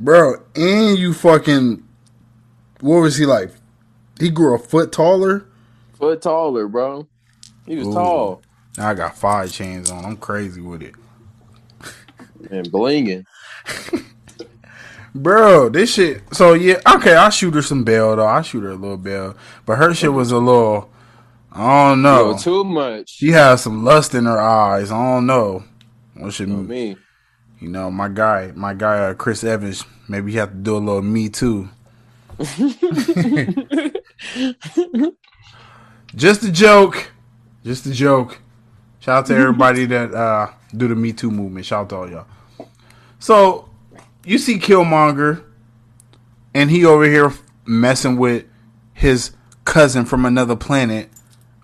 [0.00, 1.88] Bro, and you fucking
[2.80, 3.50] what was he like?
[4.20, 5.46] He grew a foot taller?
[5.94, 7.08] Foot taller, bro.
[7.66, 7.94] He was Ooh.
[7.94, 8.42] tall.
[8.76, 10.04] Now I got five chains on.
[10.04, 10.94] I'm crazy with it.
[12.50, 13.24] And blinging.
[15.14, 16.22] Bro, this shit.
[16.32, 17.16] So yeah, okay.
[17.16, 18.26] I shoot her some bail though.
[18.26, 20.90] I shoot her a little bail, but her shit was a little.
[21.50, 22.36] I don't know.
[22.36, 23.10] too much.
[23.10, 24.92] She has some lust in her eyes.
[24.92, 25.64] I don't know.
[26.18, 26.96] What should me?
[27.60, 29.84] You know, my guy, my guy, uh, Chris Evans.
[30.08, 31.68] Maybe you have to do a little me too.
[36.14, 37.12] Just a joke.
[37.64, 38.40] Just a joke.
[39.00, 41.66] Shout out to everybody that uh, do the Me Too movement.
[41.66, 42.26] Shout out to all y'all.
[43.18, 43.68] So
[44.24, 45.44] you see Killmonger,
[46.54, 47.32] and he over here
[47.66, 48.44] messing with
[48.94, 49.32] his
[49.64, 51.10] cousin from another planet.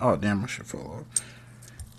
[0.00, 0.44] Oh damn!
[0.44, 1.06] I should follow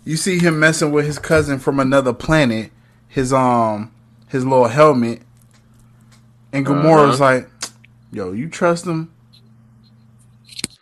[0.06, 2.72] you see him messing with his cousin from another planet,
[3.08, 3.92] his um
[4.30, 5.22] his little helmet,
[6.54, 7.34] and Gamora was uh-huh.
[7.34, 7.50] like,
[8.12, 9.12] "Yo, you trust him?"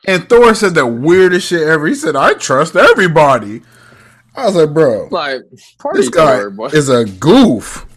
[0.06, 1.88] And Thor said the weirdest shit ever.
[1.88, 3.62] He said, "I trust everybody."
[4.36, 5.42] I was like, "Bro, like
[5.94, 7.88] this guy is a goof."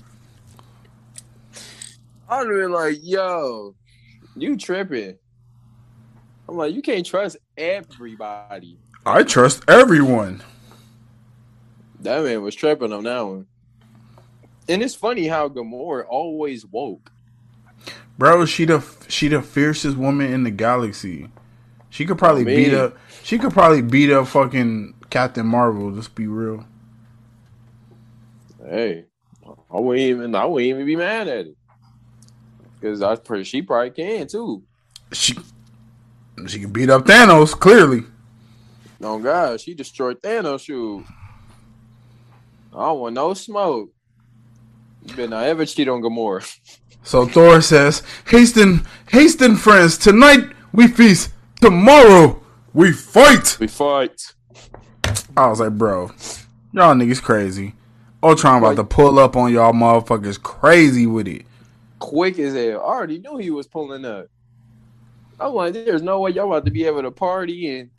[2.29, 3.75] I'd been like, "Yo,
[4.37, 5.19] you tripping?"
[6.49, 10.43] I'm like, "You can't trust everybody." I trust everyone.
[12.07, 13.47] That man was tripping on that one.
[14.69, 17.11] And it's funny how Gamora always woke.
[18.17, 21.31] Bro, she the she the fiercest woman in the galaxy.
[21.91, 22.97] She could probably beat up.
[23.25, 25.91] She could probably beat up fucking Captain Marvel.
[25.91, 26.65] Just be real.
[28.65, 29.07] Hey,
[29.45, 30.35] I wouldn't even.
[30.37, 31.57] I wouldn't even be mad at it
[32.79, 33.43] because I pretty.
[33.43, 34.63] She probably can too.
[35.11, 35.37] She
[36.47, 38.05] she can beat up Thanos clearly.
[39.03, 40.61] Oh God, she destroyed Thanos.
[40.61, 41.05] Shoot.
[42.77, 43.91] I don't want no smoke.
[45.07, 46.47] You better not ever cheat on Gamora.
[47.03, 49.97] So Thor says, Hasten, hasten, friends.
[49.97, 50.41] Tonight
[50.73, 51.31] we feast.
[51.63, 52.43] Tomorrow
[52.75, 53.57] we fight.
[53.59, 54.35] We fight.
[55.37, 56.11] I was like, bro,
[56.73, 57.75] y'all niggas crazy.
[58.23, 61.47] Ultron about to pull up on y'all motherfuckers crazy with it.
[61.99, 62.81] Quick as hell.
[62.81, 64.27] I already knew he was pulling up.
[65.41, 67.91] I was like, there's no way y'all about to be able to party and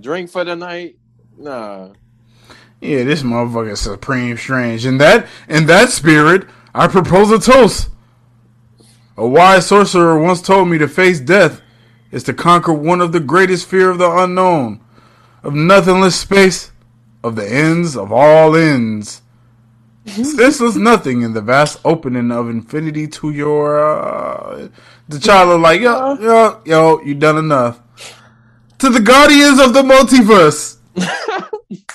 [0.00, 0.96] drink for the night.
[1.36, 1.90] Nah.
[2.82, 4.84] Yeah, this motherfucker is supreme strange.
[4.84, 7.88] In that in that spirit, I propose a toast.
[9.16, 11.62] A wise sorcerer once told me to face death
[12.10, 14.80] is to conquer one of the greatest fear of the unknown,
[15.44, 16.72] of nothingless space,
[17.22, 19.22] of the ends of all ends.
[20.04, 24.68] Senseless nothing in the vast opening of infinity to your uh,
[25.08, 27.80] the child like yo yo yo you done enough
[28.78, 30.78] to the guardians of the multiverse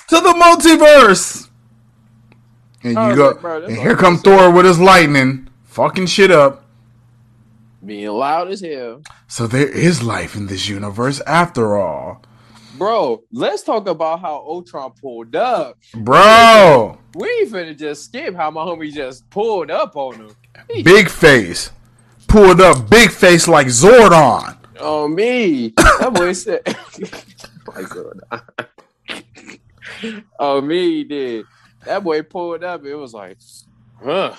[0.08, 1.48] to the multiverse
[2.82, 4.36] and you was go like, bro, and here I'm come saying.
[4.38, 6.64] Thor with his lightning fucking shit up
[7.84, 9.02] Being loud as hell.
[9.26, 12.22] so there is life in this universe after all
[12.76, 15.76] Bro, let's talk about how Ultron pulled up.
[15.96, 20.30] bro We ain't finna just skip how my homie just pulled up on him.
[20.70, 21.70] He big face
[22.28, 25.72] pulled up big face like Zordon on me.
[25.76, 26.60] That boy said.
[27.74, 28.12] Like, so-
[30.38, 31.44] oh, me, he did.
[31.84, 32.84] That boy pulled up.
[32.84, 33.38] It was like,
[34.02, 34.34] huh.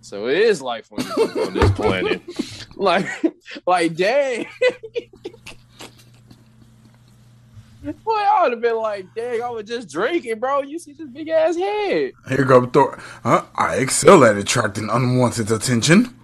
[0.00, 2.22] So it is life on this, on this planet.
[2.76, 3.08] Like,
[3.66, 4.46] like, dang.
[7.82, 10.62] Boy, I would have been like, dang, I was just drinking, bro.
[10.62, 12.12] You see this big ass head.
[12.28, 13.00] Here go Thor.
[13.22, 13.44] Huh?
[13.54, 16.16] I excel at attracting unwanted attention.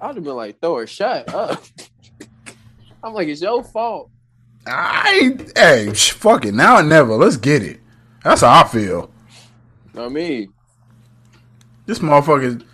[0.00, 1.62] I would have been like, Thor, shut up.
[3.02, 4.10] I'm like, it's your fault.
[4.66, 6.52] I hey, sh- fuck it.
[6.52, 7.14] Now or never.
[7.14, 7.80] Let's get it.
[8.22, 9.10] That's how I feel.
[9.96, 10.52] I mean,
[11.86, 12.64] This motherfucker.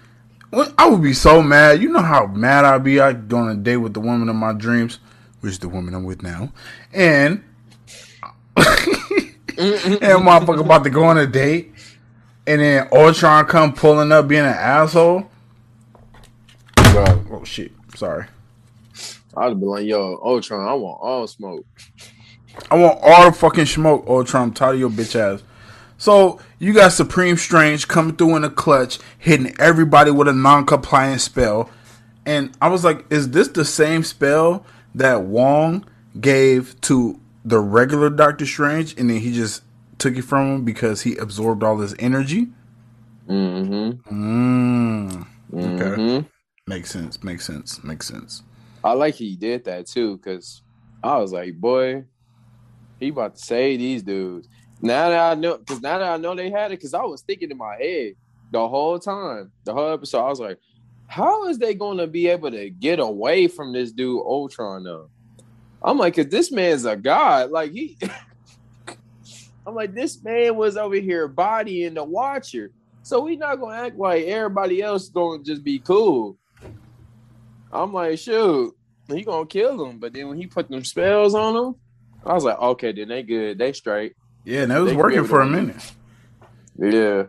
[0.79, 1.83] I would be so mad.
[1.83, 3.01] You know how mad I'd be.
[3.01, 5.01] I'd go on a date with the woman of my dreams,
[5.41, 6.53] which is the woman I'm with now,
[6.93, 7.43] and
[8.57, 8.67] and
[9.57, 11.73] motherfucker about to go on a date,
[12.47, 15.29] and then Ultron come pulling up being an asshole.
[16.77, 17.73] bro, Oh shit.
[17.97, 18.27] Sorry.
[19.37, 21.67] I'd been like, yo, Ultron, I want all smoke.
[22.71, 24.43] I want all the fucking smoke, Ultron.
[24.43, 25.43] I'm tired of your bitch ass.
[25.97, 31.21] So you got Supreme Strange coming through in a clutch, hitting everybody with a non-compliant
[31.21, 31.71] spell,
[32.27, 34.65] and I was like, "Is this the same spell
[34.95, 35.85] that Wong
[36.21, 39.63] gave to the regular Doctor Strange, and then he just
[39.99, 42.49] took it from him because he absorbed all his energy?"
[43.29, 44.13] Mm-hmm.
[44.13, 45.27] Mm.
[45.53, 46.27] Mm-hmm.
[46.67, 47.23] Makes sense.
[47.23, 47.85] Makes sense.
[47.85, 48.43] Makes sense.
[48.83, 50.63] I like he did that too, because
[51.03, 52.05] I was like, boy,
[53.05, 54.49] he about to say these dudes.
[54.81, 57.23] Now that I know, because now that I know they had it, because I was
[57.23, 58.15] thinking in my head
[58.51, 60.59] the whole time, the whole episode, I was like,
[61.07, 65.11] how is they going to be able to get away from this dude Ultron though?
[65.83, 67.51] I'm like, cause this man's a god.
[67.51, 67.99] Like he,
[69.67, 72.71] I'm like, this man was over here bodying the Watcher,
[73.03, 76.39] so we not gonna act like everybody else gonna just be cool.
[77.71, 78.75] I'm like, shoot,
[79.09, 79.99] he gonna kill him.
[79.99, 81.75] But then when he put them spells on him,
[82.27, 84.15] I was like, okay, then they good, they straight.
[84.45, 85.93] Yeah, and it was They working for a minute.
[86.79, 87.25] Yeah,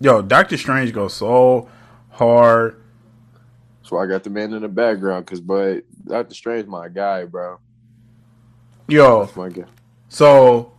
[0.00, 1.68] Yo, Doctor Strange goes so
[2.10, 2.80] hard.
[3.80, 7.24] that's why I got the man in the background, cause but Doctor Strange, my guy,
[7.24, 7.58] bro,
[8.86, 9.64] Yo, that's my guy.
[10.08, 10.72] So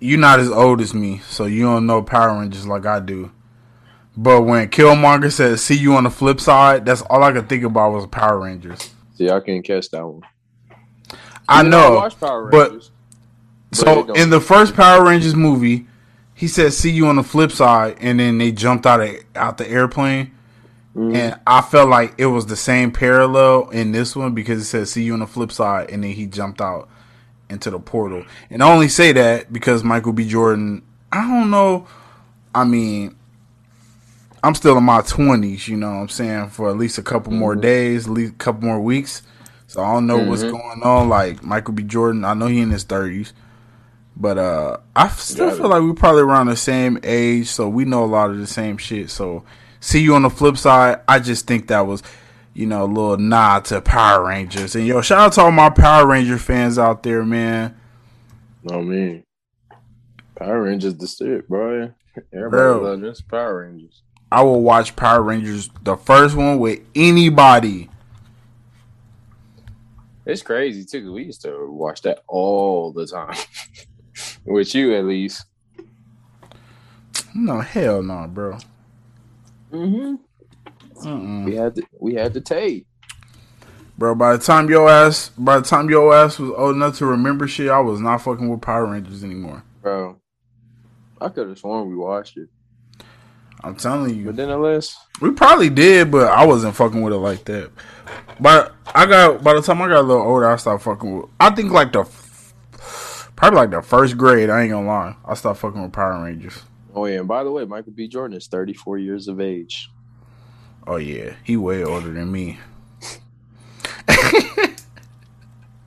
[0.00, 3.30] you're not as old as me, so you don't know Power Rangers like I do.
[4.16, 7.64] But when Killmonger said "See you on the flip side," that's all I could think
[7.64, 8.92] about was Power Rangers.
[9.14, 10.22] See, I can't catch that one.
[11.48, 12.08] I know.
[12.50, 12.90] but-.
[13.72, 15.86] So in the first Power Rangers movie,
[16.34, 19.58] he said "See you on the flip side," and then they jumped out of out
[19.58, 20.30] the airplane.
[20.96, 21.14] Mhm.
[21.14, 24.88] And I felt like it was the same parallel in this one because it said
[24.88, 26.88] "See you on the flip side," and then he jumped out
[27.50, 28.24] into the portal.
[28.50, 30.26] And I only say that because Michael B.
[30.26, 30.82] Jordan.
[31.12, 31.86] I don't know.
[32.54, 33.14] I mean,
[34.42, 35.68] I'm still in my 20s.
[35.68, 38.36] You know what I'm saying for at least a couple more days, at least a
[38.36, 39.22] couple more weeks.
[39.76, 40.52] So I don't know what's Mhm.
[40.52, 41.10] going on.
[41.10, 41.82] Like Michael B.
[41.82, 43.34] Jordan, I know he in his 30s.
[44.16, 48.02] But uh I still feel like we're probably around the same age, so we know
[48.02, 49.10] a lot of the same shit.
[49.10, 49.44] So
[49.78, 51.00] see you on the flip side.
[51.06, 52.02] I just think that was,
[52.54, 54.74] you know, a little nod to Power Rangers.
[54.74, 57.74] And yo, shout out to all my Power Ranger fans out there, man.
[58.72, 59.24] I mean,
[60.36, 61.90] Power Rangers the shit, bro.
[62.32, 62.80] Everybody Bro.
[63.04, 64.02] love Power Rangers.
[64.32, 67.90] I will watch Power Rangers the first one with anybody.
[70.26, 71.12] It's crazy too.
[71.12, 73.36] We used to watch that all the time.
[74.44, 75.44] With you, at least.
[77.34, 78.58] No, hell no, bro.
[79.72, 81.44] Mm-hmm.
[81.44, 82.86] We had the we had the tape.
[83.98, 87.06] Bro, by the time your ass by the time your ass was old enough to
[87.06, 89.62] remember shit, I was not fucking with Power Rangers anymore.
[89.80, 90.20] Bro.
[91.20, 92.48] I could have sworn we watched it.
[93.64, 94.26] I'm telling you.
[94.26, 97.70] But then unless We probably did, but I wasn't fucking with it like that.
[98.38, 101.30] But I got by the time I got a little older, I stopped fucking with.
[101.40, 102.08] I think like the
[103.34, 104.50] probably like the first grade.
[104.50, 106.62] I ain't gonna lie, I stopped fucking with Power Rangers.
[106.94, 108.08] Oh yeah, and by the way, Michael B.
[108.08, 109.90] Jordan is 34 years of age.
[110.86, 112.58] Oh yeah, he way older than me.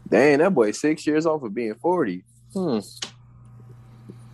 [0.09, 2.24] Dang, that boy six years off of being 40.
[2.53, 2.80] Hmm.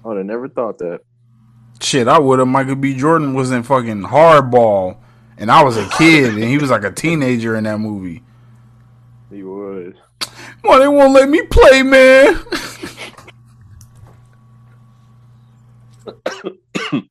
[0.04, 1.02] I would have never thought that.
[1.86, 2.48] Shit, I would have.
[2.48, 2.96] Michael B.
[2.96, 4.98] Jordan was in fucking Hardball,
[5.38, 8.24] and I was a kid, and he was like a teenager in that movie.
[9.30, 9.96] He would.
[10.64, 12.44] Why they won't let me play, man?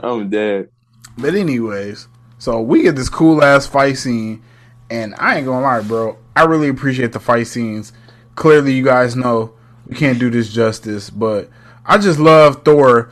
[0.00, 0.70] I'm dead.
[1.16, 4.42] But anyways, so we get this cool ass fight scene,
[4.90, 6.18] and I ain't gonna lie, bro.
[6.34, 7.92] I really appreciate the fight scenes.
[8.34, 9.54] Clearly, you guys know
[9.86, 11.48] we can't do this justice, but
[11.86, 13.08] I just love Thor.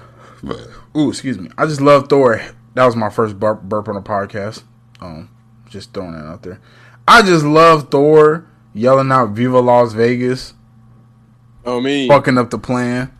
[0.96, 1.50] Ooh, excuse me.
[1.56, 2.40] I just love Thor.
[2.74, 4.62] That was my first burp, burp on the podcast.
[5.00, 5.28] Um,
[5.68, 6.60] just throwing that out there.
[7.06, 10.54] I just love Thor yelling out "Viva Las Vegas,"
[11.64, 12.08] Oh me.
[12.08, 13.12] fucking up the plan.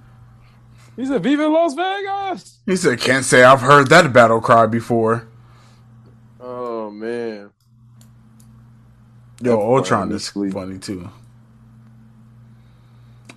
[0.97, 5.27] He said, "Viva Las Vegas." He said, "Can't say I've heard that battle cry before."
[6.41, 7.51] Oh man.
[9.43, 10.53] Yo, That Ultron part is sleep.
[10.53, 11.09] funny too.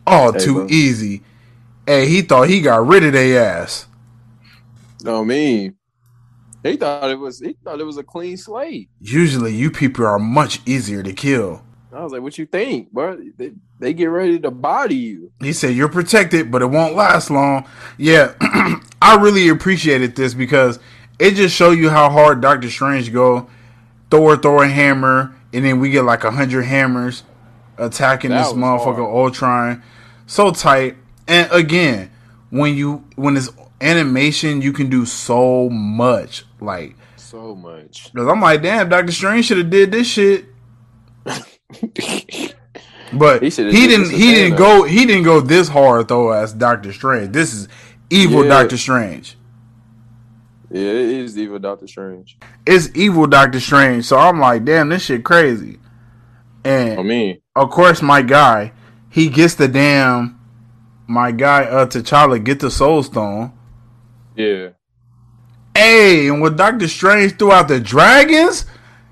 [0.05, 0.67] Oh, Hey, too bro.
[0.69, 1.23] easy.
[1.87, 3.85] Hey, he thought he got rid of their ass.
[5.03, 5.73] No me.
[6.63, 7.39] He thought it was.
[7.39, 8.89] He thought it was a clean slate.
[9.01, 11.61] Usually, you people are much easier to kill.
[11.91, 13.19] I was like, "What you think, bro?
[13.37, 17.29] They, they get ready to body you." He said, You're protected, but it won't last
[17.29, 17.65] long.
[17.97, 18.33] Yeah,
[19.01, 20.79] I really appreciated this because
[21.19, 23.49] it just showed you how hard Doctor Strange go.
[24.09, 27.23] Thor, Thor, hammer, and then we get like a hundred hammers
[27.77, 29.83] attacking That this motherfucker Ultron.
[30.27, 30.95] So tight.
[31.27, 32.11] And again,
[32.49, 33.49] when you when it's
[33.83, 36.45] animation, you can do so much.
[36.61, 38.11] Like, So much.
[38.13, 40.45] because I'm like, damn, Doctor Strange should have did this shit.
[43.11, 44.09] But He he, didn't.
[44.11, 44.57] He didn't Thanos.
[44.57, 44.83] go.
[44.83, 47.31] He didn't go this hard though as Doctor Strange.
[47.31, 47.67] This is
[48.09, 48.49] evil Yeah.
[48.49, 49.37] Doctor Strange.
[50.71, 52.39] Yeah, it is evil Doctor Strange.
[52.65, 54.05] It's evil Doctor Strange.
[54.05, 55.77] So I'm like, damn, this shit crazy.
[56.63, 58.71] And I mean, of course, my guy,
[59.09, 60.39] he gets the damn.
[61.05, 63.51] My guy, uh, T'Challa, get the Soul Stone.
[64.35, 64.69] Yeah.
[65.75, 68.65] Hey, and when Doctor Strange threw out the dragons,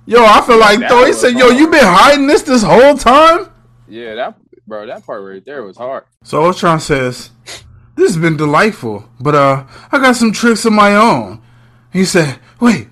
[0.05, 2.95] yo, I feel like that though he said, yo, you been hiding this this whole
[2.97, 3.49] time.
[3.87, 6.03] Yeah, that bro, that part right there was hard.
[6.23, 7.31] So Ultron says,
[7.95, 11.41] "This has been delightful, but uh, I got some tricks of my own."
[11.91, 12.87] He said, "Wait,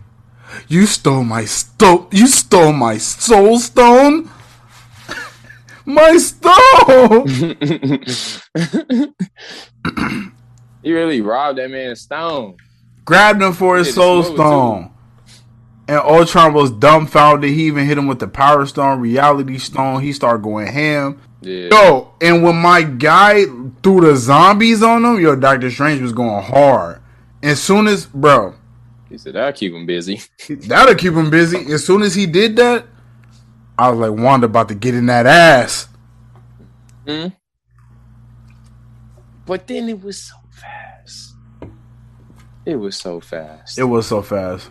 [0.68, 4.30] you stole my sto- You stole my soul stone."
[5.86, 7.28] my stone.
[10.82, 12.58] he really robbed that man stone.
[13.06, 14.92] Grabbed him for his soul stone.
[15.88, 17.50] And Ultron was dumbfounded.
[17.50, 20.04] He even hit him with the Power Stone, Reality Stone.
[20.04, 21.20] He started going ham.
[21.42, 21.70] Yeah.
[21.72, 23.46] Yo, and when my guy
[23.82, 27.02] threw the zombies on him, yo, Doctor Strange was going hard.
[27.42, 28.54] As soon as, bro,
[29.10, 30.22] He said that'll keep him busy.
[30.50, 31.72] That'll keep him busy.
[31.72, 32.86] As soon as he did that,
[33.78, 35.88] I was like, Wanda about to get in that ass.
[37.08, 37.28] Hmm?
[39.48, 40.39] But then it was so fast.
[42.70, 43.80] It was so fast.
[43.80, 44.70] It was so fast.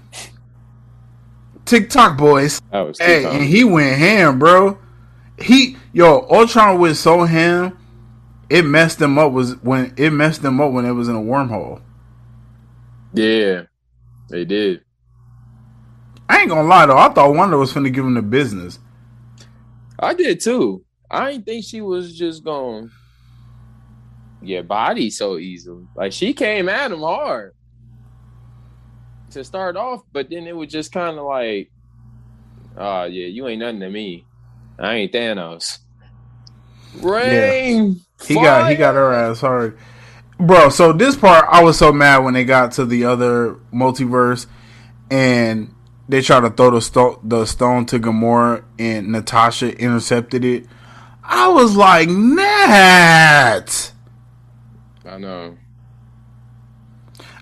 [1.65, 2.61] TikTok boys.
[2.71, 4.79] that was Hey, and he went ham, bro.
[5.37, 7.77] He yo, Ultron was so ham,
[8.49, 11.21] it messed him up was when it messed him up when it was in a
[11.21, 11.81] wormhole.
[13.13, 13.63] Yeah,
[14.31, 14.85] they did.
[16.29, 18.79] I ain't gonna lie though, I thought Wanda was finna give him the business.
[19.99, 20.85] I did too.
[21.11, 22.91] I didn't think she was just going
[24.41, 25.85] to get body so easily.
[25.97, 27.55] Like she came at him hard
[29.31, 31.71] to start off, but then it was just kind of like,
[32.77, 34.25] oh yeah, you ain't nothing to me.
[34.79, 35.79] I ain't Thanos.
[37.01, 38.01] Rain.
[38.25, 39.79] He got he got her ass hard.
[40.39, 44.47] Bro, so this part I was so mad when they got to the other multiverse
[45.11, 45.75] and
[46.09, 50.67] they tried to throw the sto- the stone to Gamora and Natasha intercepted it.
[51.23, 53.93] I was like, Nat.
[55.05, 55.59] I know.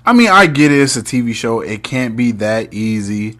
[0.07, 0.81] I mean, I get it.
[0.81, 1.61] It's a TV show.
[1.61, 3.39] It can't be that easy.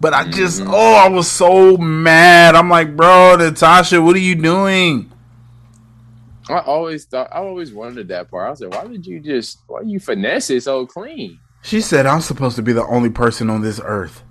[0.00, 0.70] But I just, Mhm.
[0.72, 2.54] oh, I was so mad.
[2.54, 5.10] I'm like, bro, Natasha, what are you doing?
[6.48, 8.46] I always thought I always wondered that part.
[8.46, 11.38] I was like, why did you just why you finesse it so clean?
[11.60, 14.22] She said, "I'm supposed to be the only person on this earth."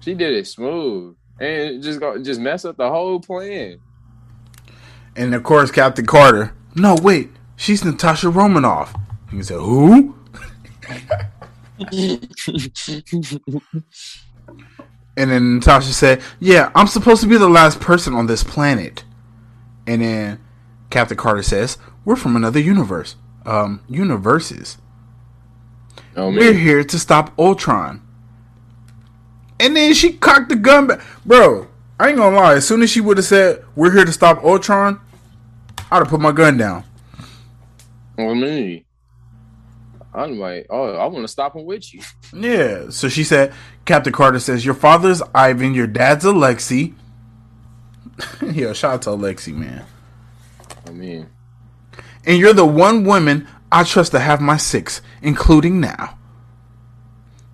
[0.00, 3.78] She did it smooth and just go just mess up the whole plan.
[5.16, 6.52] And of course, Captain Carter.
[6.76, 8.94] No, wait, she's Natasha Romanoff.
[9.36, 10.14] He said, "Who?"
[15.16, 19.04] and then Natasha said, "Yeah, I'm supposed to be the last person on this planet."
[19.86, 20.40] And then
[20.90, 23.16] Captain Carter says, "We're from another universe.
[23.44, 24.78] Um, universes.
[26.16, 28.02] Oh We're here to stop Ultron."
[29.60, 31.68] And then she cocked the gun back, bro.
[31.98, 32.54] I ain't gonna lie.
[32.54, 35.00] As soon as she would have said, "We're here to stop Ultron,"
[35.90, 36.84] I'd have put my gun down.
[38.18, 38.85] oh me.
[40.16, 42.00] I'm like, oh, I want to stop him with you.
[42.32, 42.88] Yeah.
[42.90, 43.52] So she said,
[43.84, 46.94] Captain Carter says, Your father's Ivan, your dad's Alexi.
[48.54, 49.84] Yo, shout out to Alexi, man.
[50.86, 51.28] I mean,
[52.24, 56.18] And you're the one woman I trust to have my six, including now.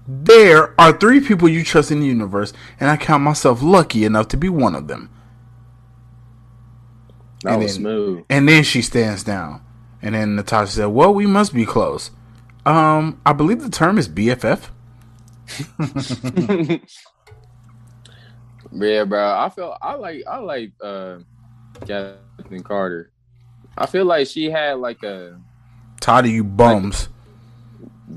[0.06, 4.28] There are three people you trust in the universe, and I count myself lucky enough
[4.28, 5.10] to be one of them.
[7.44, 8.24] that And was then- smooth.
[8.30, 9.62] And then she stands down.
[10.00, 12.10] And then Natasha said, Well, we must be close.
[12.64, 14.70] Um, I believe the term is BFF.
[18.72, 19.38] Yeah, bro.
[19.38, 21.18] I feel I like I like uh
[21.86, 23.10] Captain Carter.
[23.76, 25.38] I feel like she had like a
[26.00, 27.08] Tired of you bums.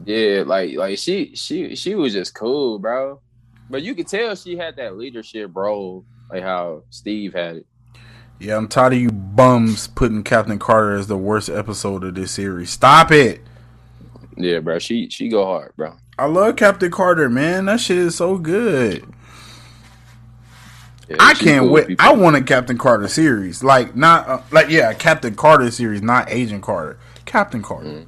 [0.06, 3.22] yeah, like like she she she was just cool, bro.
[3.70, 7.68] But you could tell she had that leadership role, like how Steve had it.
[8.39, 12.32] Yeah, I'm tired of you bums putting Captain Carter as the worst episode of this
[12.32, 12.70] series.
[12.70, 13.41] Stop it.
[14.38, 14.79] Yeah, bro.
[14.79, 15.93] She she go hard, bro.
[16.17, 17.65] I love Captain Carter, man.
[17.65, 19.05] That shit is so good.
[21.09, 21.99] Yeah, I can't cool wait.
[21.99, 26.29] I want a Captain Carter series, like not uh, like yeah, Captain Carter series, not
[26.31, 26.97] Agent Carter.
[27.25, 28.05] Captain Carter.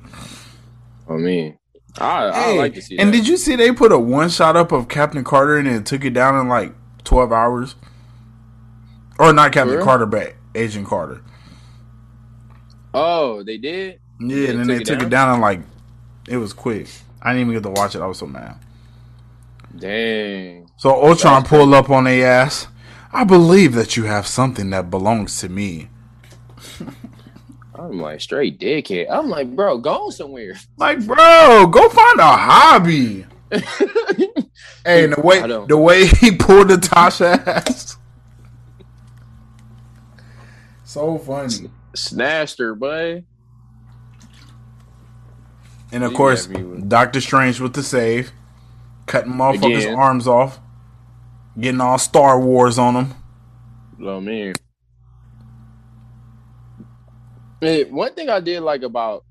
[1.10, 1.58] I mean,
[1.98, 3.02] I I like to see that.
[3.02, 3.18] and that.
[3.18, 6.04] did you see they put a one shot up of Captain Carter and it took
[6.04, 6.74] it down in like
[7.04, 7.76] twelve hours?
[9.20, 9.82] Or not Captain?
[9.82, 11.22] Carter, but Agent Carter.
[12.94, 14.00] oh, they did.
[14.20, 15.60] Yeah, and then they took it down and like
[16.28, 16.88] it was quick.
[17.22, 18.02] I didn't even get to watch it.
[18.02, 18.58] I was so mad.
[19.76, 20.70] Dang.
[20.78, 22.68] So Ultron pulled up on their ass.
[23.12, 25.90] I believe that you have something that belongs to me.
[27.76, 29.08] I'm like straight dickhead.
[29.10, 30.56] I'm like, bro, go somewhere.
[30.78, 33.26] Like, bro, go find a hobby.
[34.86, 37.98] Hey, and the way the way he pulled the Tasha ass,
[40.86, 41.70] so funny.
[41.94, 43.26] Snatched her, boy.
[45.92, 48.32] And of course, me Doctor Strange with the save,
[49.06, 49.96] cutting motherfuckers' Again.
[49.96, 50.60] arms off,
[51.60, 53.14] getting all Star Wars on them.
[53.98, 54.54] Lo man.
[57.62, 59.24] Hey, one thing I did like about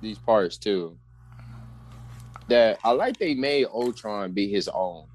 [0.00, 0.96] these parts too,
[2.48, 5.06] that I like they made Ultron be his own.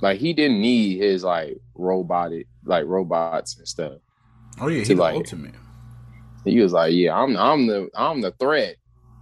[0.00, 3.94] Like he didn't need his like robotic like robots and stuff.
[4.60, 5.54] Oh yeah, the like- ultimate.
[6.44, 8.76] He was like, "Yeah, I'm I'm the I'm the threat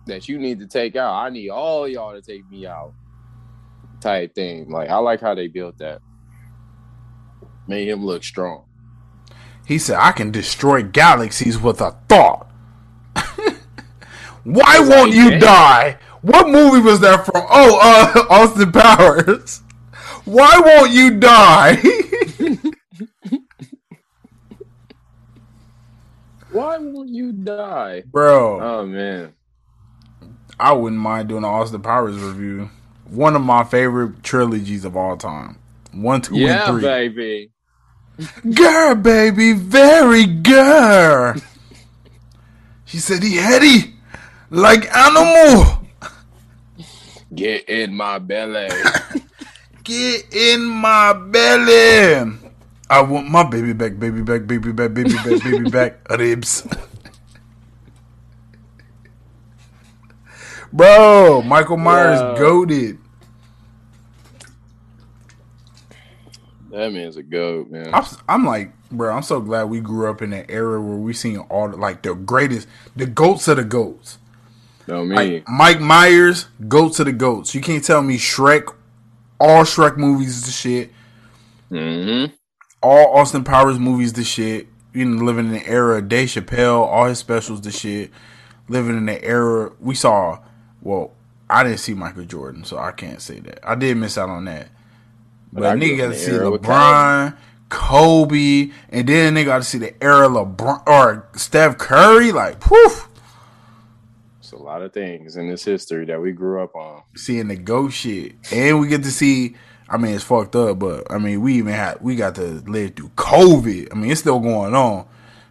[0.06, 1.14] that you need to take out.
[1.14, 2.92] I need all y'all to take me out."
[4.00, 4.68] Type thing.
[4.70, 6.00] Like I like how they built that.
[7.68, 8.64] Made him look strong.
[9.66, 12.50] He said, "I can destroy galaxies with a thought."
[14.44, 15.98] Why won't you die?
[16.22, 17.44] What movie was that from?
[17.50, 19.62] Oh, uh, Austin Powers.
[20.24, 21.76] Why won't you die?
[26.52, 28.04] Why won't you die?
[28.06, 29.32] Bro, Oh man.
[30.62, 32.70] I wouldn't mind doing an Austin Powers review.
[33.10, 35.58] One of my favorite trilogies of all time.
[35.92, 36.82] One, two, Yeah, and three.
[36.82, 37.50] baby.
[38.54, 41.34] Girl, baby, very girl.
[42.84, 43.94] she said he heady,
[44.50, 45.84] like animal.
[47.34, 48.68] Get in my belly.
[49.84, 52.38] Get in my belly.
[52.88, 56.68] I want my baby back, baby back, baby back, baby back, baby back, ribs.
[60.72, 62.36] Bro, Michael Myers Wow.
[62.36, 62.98] goaded.
[66.70, 67.92] that man's a goat, man.
[67.92, 71.12] I'm, I'm like, bro, I'm so glad we grew up in an era where we
[71.12, 72.66] seen all the, like the greatest,
[72.96, 74.18] the goats of the goats.
[74.88, 75.14] No me.
[75.14, 77.54] Like Mike Myers, goats of the goats.
[77.54, 78.74] You can't tell me Shrek,
[79.38, 80.90] all Shrek movies is the shit.
[81.70, 82.32] mm-hmm.
[82.82, 84.66] all Austin Powers movies the shit.
[84.94, 88.10] You know, living in the era of Dave Chappelle, all his specials the shit.
[88.68, 90.38] Living in the era we saw.
[90.82, 91.12] Well,
[91.48, 93.60] I didn't see Michael Jordan, so I can't say that.
[93.62, 94.68] I did miss out on that.
[95.52, 97.36] But, I nigga got to see LeBron,
[97.68, 102.32] Kobe, and then they got to see the era LeBron or Steph Curry.
[102.32, 103.08] Like, poof.
[104.40, 107.02] It's a lot of things in this history that we grew up on.
[107.14, 109.56] Seeing the ghost shit, and we get to see.
[109.88, 112.96] I mean, it's fucked up, but I mean, we even had we got to live
[112.96, 113.88] through COVID.
[113.92, 115.06] I mean, it's still going on.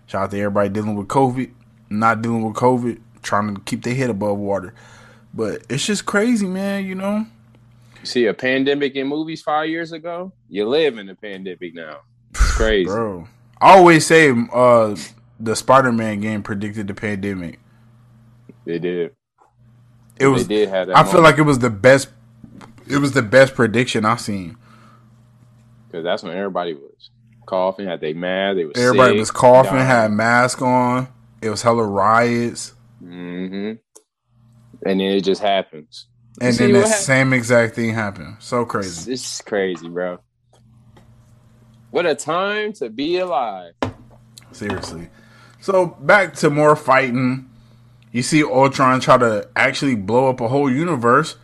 [0.08, 1.52] Shout out to everybody dealing with COVID,
[1.92, 4.74] not dealing with COVID, trying to keep their head above water.
[5.34, 6.86] But it's just crazy, man.
[6.86, 7.26] You know.
[8.00, 10.34] You see a pandemic in movies five years ago.
[10.50, 12.00] You live in a pandemic now.
[12.32, 13.28] It's crazy, bro.
[13.60, 14.96] I always say, uh,
[15.40, 17.60] the Spider-Man game predicted the pandemic.
[18.66, 19.16] They did.
[20.20, 20.48] It was.
[20.48, 21.14] They did have that I moment.
[21.14, 22.10] feel like it was the best.
[22.88, 24.58] It was the best prediction I've seen.
[25.88, 27.10] Because that's when everybody was
[27.46, 29.88] coughing, had they mad, they was everybody sick, was coughing, dying.
[29.88, 31.08] had mask on.
[31.42, 32.74] It was hella riots.
[33.04, 33.74] Mm-hmm.
[34.86, 36.08] And then it just happens.
[36.40, 38.38] And then the same exact thing happened.
[38.40, 39.12] So crazy.
[39.12, 40.20] It's, it's crazy, bro.
[41.92, 43.74] What a time to be alive.
[44.52, 45.10] Seriously.
[45.60, 47.50] So back to more fighting.
[48.12, 51.38] You see Ultron try to actually blow up a whole universe,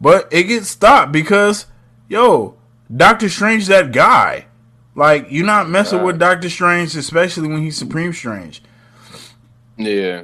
[0.00, 1.66] but it gets stopped because,
[2.08, 2.56] yo,
[2.94, 4.46] Doctor Strange that guy.
[4.94, 8.62] Like you're not messing with Doctor Strange, especially when he's Supreme Strange.
[9.76, 10.22] Yeah.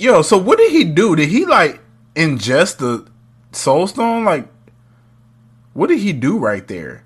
[0.00, 1.14] Yo, so what did he do?
[1.14, 1.78] Did he like
[2.14, 3.06] ingest the
[3.52, 4.24] Soul Stone?
[4.24, 4.48] Like,
[5.74, 7.04] what did he do right there?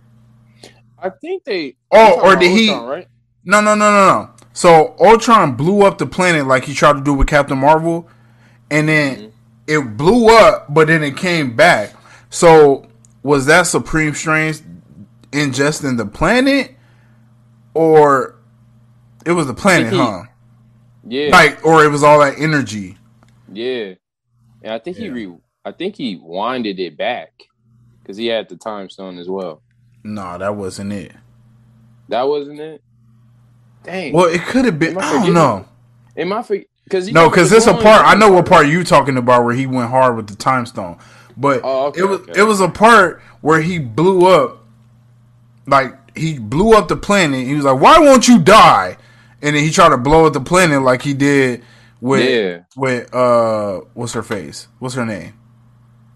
[0.97, 1.75] I think they.
[1.91, 2.73] Oh, or did he?
[2.73, 3.09] right?
[3.45, 4.31] No, no, no, no, no.
[4.53, 8.09] So Ultron blew up the planet like he tried to do with Captain Marvel,
[8.71, 9.29] and then mm-hmm.
[9.67, 11.93] it blew up, but then it came back.
[12.31, 12.87] So
[13.25, 14.63] was that Supreme Strange
[15.33, 16.77] ingesting the planet,
[17.75, 18.39] or
[19.27, 20.23] it was the planet, he, huh?
[21.07, 21.31] Yeah.
[21.31, 22.97] Like, or it was all that energy.
[23.53, 23.95] Yeah,
[24.63, 25.05] and I think yeah.
[25.05, 27.33] he re- I think he winded it back
[28.03, 29.63] because he had the time stone as well.
[30.03, 31.13] No, that wasn't it.
[32.09, 32.83] That wasn't it.
[33.83, 34.13] Dang.
[34.13, 34.97] Well, it could have been.
[34.99, 35.67] I, I, don't know.
[36.17, 36.59] Am I for?
[36.85, 38.05] Because no, because this a part.
[38.05, 40.99] I know what part you talking about where he went hard with the time stone,
[41.37, 42.41] but oh, okay, it was okay.
[42.41, 44.65] it was a part where he blew up,
[45.67, 47.47] like he blew up the planet.
[47.47, 48.99] He was like, "Why won't you die?"
[49.45, 51.63] And then he tried to blow up the planet like he did
[52.01, 52.61] with yeah.
[52.77, 54.69] with uh what's her face?
[54.79, 55.35] What's her name?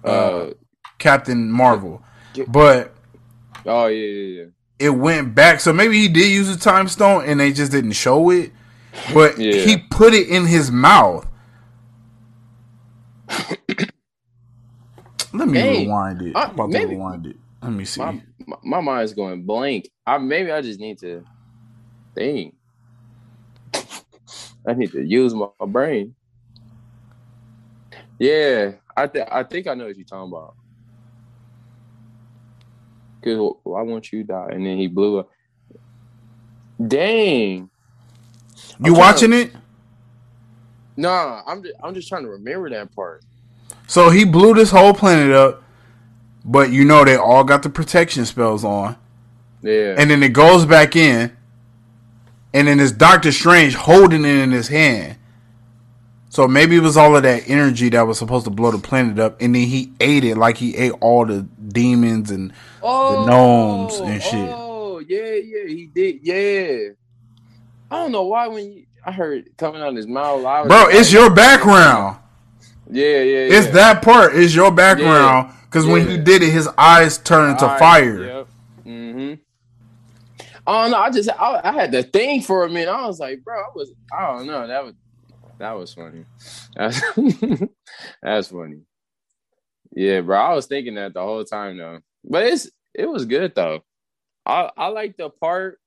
[0.03, 0.51] Uh, uh
[0.99, 2.03] Captain Marvel.
[2.49, 2.95] But
[3.66, 4.45] oh yeah, yeah, yeah
[4.79, 5.61] it went back.
[5.61, 8.53] So maybe he did use a time stone and they just didn't show it.
[9.12, 9.64] But yeah.
[9.64, 11.26] he put it in his mouth.
[15.33, 16.33] Let me hey, rewind it.
[16.35, 17.37] I'm about maybe, to rewind it.
[17.62, 18.01] Let me see.
[18.01, 18.22] My,
[18.62, 19.91] my, mind's going blank.
[20.07, 21.24] I maybe I just need to
[22.14, 22.55] think.
[24.69, 26.14] I need to use my, my brain.
[28.19, 30.55] Yeah, I th- I think I know what you're talking about.
[33.23, 34.51] Cause why won't you die?
[34.53, 35.31] And then he blew up.
[36.87, 37.71] Dang.
[38.85, 39.53] You watching to, it?
[40.97, 43.25] Nah, I'm just, I'm just trying to remember that part.
[43.87, 45.62] So he blew this whole planet up,
[46.45, 48.97] but you know they all got the protection spells on.
[49.62, 49.95] Yeah.
[49.97, 51.37] And then it goes back in,
[52.53, 55.16] and then it's Doctor Strange holding it in his hand.
[56.30, 59.18] So maybe it was all of that energy that was supposed to blow the planet
[59.18, 63.26] up, and then he ate it like he ate all the demons and oh, the
[63.26, 64.51] gnomes and oh, shit.
[64.53, 66.20] Oh, yeah, yeah, he did.
[66.22, 66.90] Yeah.
[67.90, 70.42] I don't know why when you, I heard it coming out of his mouth.
[70.42, 72.18] Bro, like, it's your background.
[72.90, 73.59] Yeah, yeah, yeah.
[73.59, 74.36] It's that part.
[74.36, 75.55] It's your background.
[75.64, 78.38] Because yeah, when he did it, his eyes turned into eyes, fire.
[80.69, 80.77] Yep.
[80.77, 80.95] Mm-hmm.
[80.95, 82.91] I just I, I had to think for a minute.
[82.91, 84.66] I was like, bro, I was I don't know.
[84.66, 84.95] That was
[85.59, 86.25] that was funny.
[86.77, 87.01] That's,
[88.23, 88.83] that's funny.
[89.93, 90.39] Yeah, bro.
[90.39, 92.01] I was thinking that the whole time though.
[92.25, 93.83] But it's it was good though.
[94.47, 95.79] I I like the part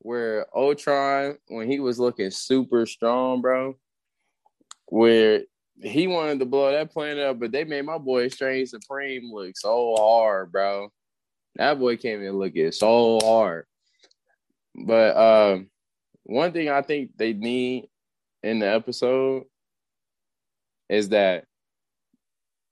[0.00, 3.76] where Ultron when he was looking super strong, bro.
[4.86, 5.42] Where
[5.82, 9.56] he wanted to blow that planet up, but they made my boy Strange Supreme look
[9.56, 10.92] so hard, bro.
[11.56, 13.66] That boy came in looking so hard.
[14.74, 15.70] But um,
[16.24, 17.88] one thing I think they need
[18.42, 19.44] in the episode
[20.88, 21.44] is that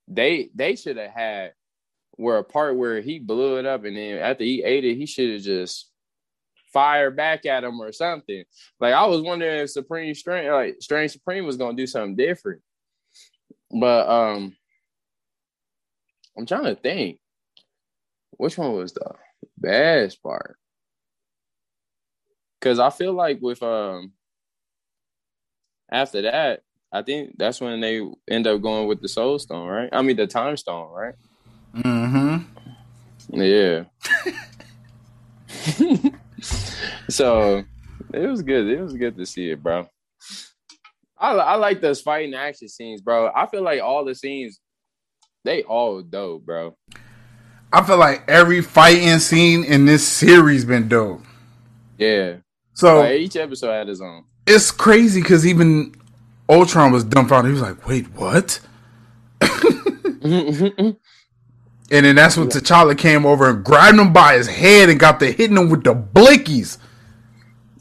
[0.09, 1.53] they they should have had
[2.13, 5.07] where a part where he blew it up and then after he ate it, he
[5.07, 5.91] should have just
[6.73, 8.45] fired back at him or something.
[8.81, 12.63] Like I was wondering if Supreme Strange like Strange Supreme was gonna do something different.
[13.71, 14.57] But um
[16.37, 17.19] I'm trying to think.
[18.37, 19.15] Which one was the
[19.57, 20.57] best part?
[22.61, 24.13] Cause I feel like with um
[25.91, 29.89] after that, I think that's when they end up going with the Soul Stone, right?
[29.93, 31.15] I mean, the Time Stone, right?
[31.75, 32.39] Mm-hmm.
[33.41, 33.85] Yeah.
[37.09, 37.65] so
[38.13, 38.69] it was good.
[38.69, 39.87] It was good to see it, bro.
[41.19, 43.31] I I like those fighting action scenes, bro.
[43.35, 44.61] I feel like all the scenes,
[45.45, 46.77] they all dope, bro.
[47.73, 51.23] I feel like every fighting scene in this series been dope.
[51.99, 52.37] Yeah.
[52.79, 54.23] So Like, each episode had his own.
[54.47, 55.97] it's crazy because even
[56.49, 57.51] Ultron was dumbfounded.
[57.51, 58.61] He was like, "Wait, what?"
[61.91, 65.19] And then that's when T'Challa came over and grabbed him by his head and got
[65.21, 66.77] to hitting him with the blickies.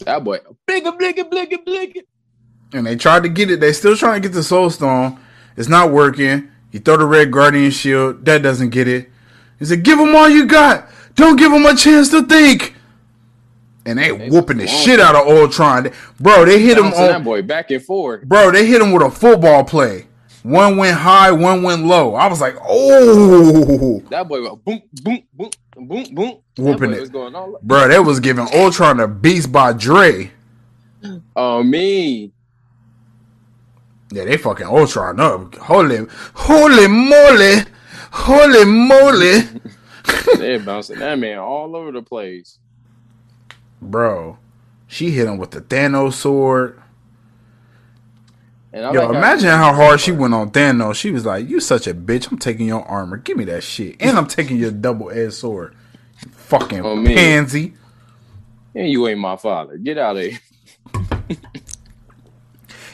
[0.06, 2.02] That boy, blinka, blinka, blinka, blinka.
[2.74, 3.60] And they tried to get it.
[3.60, 5.20] They still trying to get the Soul Stone.
[5.58, 6.50] It's not working.
[6.72, 8.24] He throw the Red Guardian shield.
[8.24, 9.10] That doesn't get it.
[9.60, 10.88] He said, "Give him all you got.
[11.16, 12.76] Don't give him a chance to think."
[13.88, 16.44] And they, whooping the shit out of Ultron, bro.
[16.46, 18.24] They hit him Bouncing that on, boy back and forth.
[18.24, 18.52] bro.
[18.52, 20.08] They hit him with a football play.
[20.44, 22.14] One went high, one went low.
[22.16, 25.50] I was like, oh, That boy went boom, boom, boom,
[25.88, 26.38] boom, boom.
[26.58, 27.00] Whooping it.
[27.00, 27.88] was going all bro.
[27.88, 30.32] They was giving Ultron a Beats by Dre.
[31.36, 32.32] Oh me.
[34.12, 35.56] Yeah, they fucking Ultron up.
[35.56, 37.64] Holy, holy moly,
[38.12, 39.42] holy moly,
[40.38, 42.60] They're bouncing that man all over the place.
[43.82, 44.38] Bro.
[44.88, 46.82] She hit him with the Thanos sword.
[48.74, 50.96] Yo, like imagine how hard she went on Thanos.
[50.96, 52.32] She was like, "You such a bitch.
[52.32, 53.18] I'm taking your armor.
[53.18, 55.74] Give me that shit, and I'm taking your double edged sword.
[56.24, 57.16] You fucking Oh, man.
[57.16, 57.74] pansy.
[58.76, 59.78] And you ain't my father.
[59.78, 60.40] Get out of here.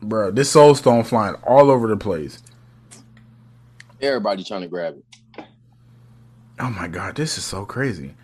[0.00, 2.40] Bro, this soul stone flying all over the place.
[4.00, 5.44] Everybody trying to grab it.
[6.60, 8.14] Oh my god, this is so crazy.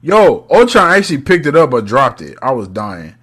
[0.00, 2.36] Yo, Ultron actually picked it up but dropped it.
[2.42, 3.14] I was dying.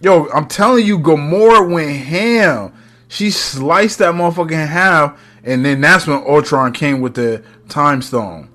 [0.00, 2.72] Yo, I'm telling you, Gamora went ham.
[3.08, 8.02] She sliced that motherfucker in half, and then that's when Ultron came with the time
[8.02, 8.50] stone.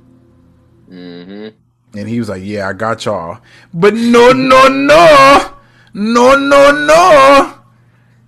[0.89, 1.97] Mm-hmm.
[1.97, 3.39] And he was like, Yeah, I got y'all.
[3.73, 5.53] But no, no, no.
[5.93, 7.60] No, no, no.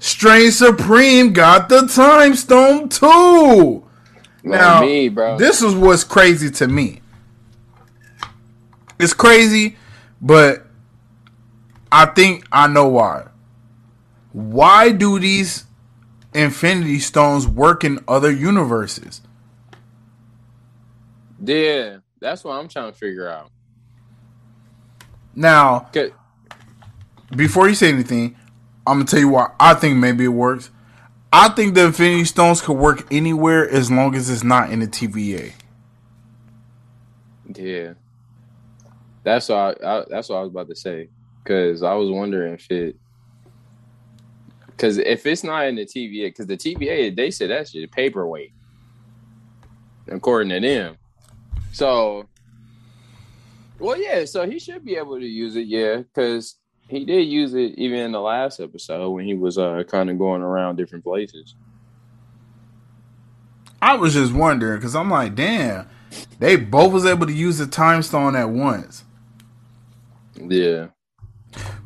[0.04, 3.88] Strange Supreme got the time stone too.
[4.44, 5.38] Now, me, bro.
[5.38, 7.00] this is what's crazy to me.
[9.00, 9.78] It's crazy,
[10.20, 10.68] but
[11.90, 13.28] I think I know why.
[14.34, 15.64] Why do these
[16.34, 19.22] Infinity Stones work in other universes?
[21.42, 23.50] yeah, that's what I'm trying to figure out.
[25.34, 25.90] Now,
[27.34, 28.36] before you say anything,
[28.86, 30.70] I'm gonna tell you why I think maybe it works.
[31.32, 34.88] I think the Infinity Stones could work anywhere as long as it's not in the
[34.88, 35.54] TVA.
[37.56, 37.94] Yeah,
[39.24, 41.10] that's what I, I that's what I was about to say.
[41.44, 42.96] Because I was wondering if it,
[44.68, 48.54] because if it's not in the TVA, because the TVA they said that shit paperweight,
[50.08, 50.98] according to them.
[51.72, 52.28] So,
[53.80, 54.26] well, yeah.
[54.26, 56.58] So he should be able to use it, yeah, because
[56.94, 60.18] he did use it even in the last episode when he was uh kind of
[60.18, 61.56] going around different places.
[63.82, 65.90] I was just wondering because I'm like, damn,
[66.40, 69.04] they both was able to use the time stone at once.
[70.36, 70.88] Yeah,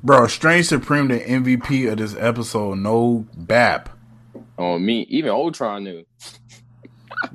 [0.04, 3.90] Bro, Strange Supreme, the MVP of this episode, no BAP.
[4.58, 6.06] on me, even Ultron knew.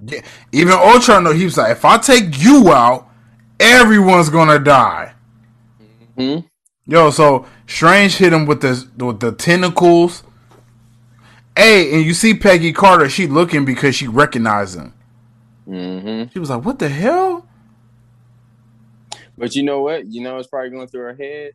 [0.04, 0.20] Yeah,
[0.52, 1.32] Even Ultron, knew.
[1.32, 3.08] he was like, if I take you out,
[3.60, 5.12] everyone's gonna die.
[6.16, 6.38] Hmm.
[6.86, 10.24] Yo, so Strange hit him with the with the tentacles.
[11.56, 14.94] Hey, and you see Peggy Carter, she looking because she recognized him.
[15.68, 16.30] Mm-hmm.
[16.32, 17.46] She was like, "What the hell?"
[19.38, 20.06] But you know what?
[20.06, 21.52] You know it's probably going through her head.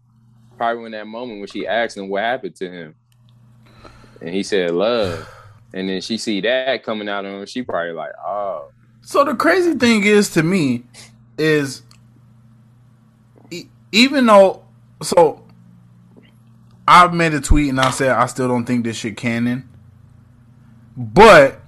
[0.58, 2.96] Probably in that moment when she asked him what happened to him,
[4.22, 5.30] and he said love,
[5.74, 7.46] and then she see that coming out of him.
[7.46, 8.72] She probably like, oh,
[9.02, 10.86] So the crazy thing is to me
[11.38, 11.84] is
[13.52, 14.67] e- even though
[15.02, 15.44] so
[16.88, 19.70] I made a tweet and I said I still don't think this shit canon.
[20.96, 21.62] But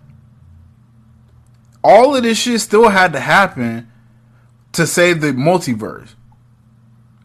[1.84, 3.92] all of this shit still had to happen
[4.74, 6.16] to save the multiverse.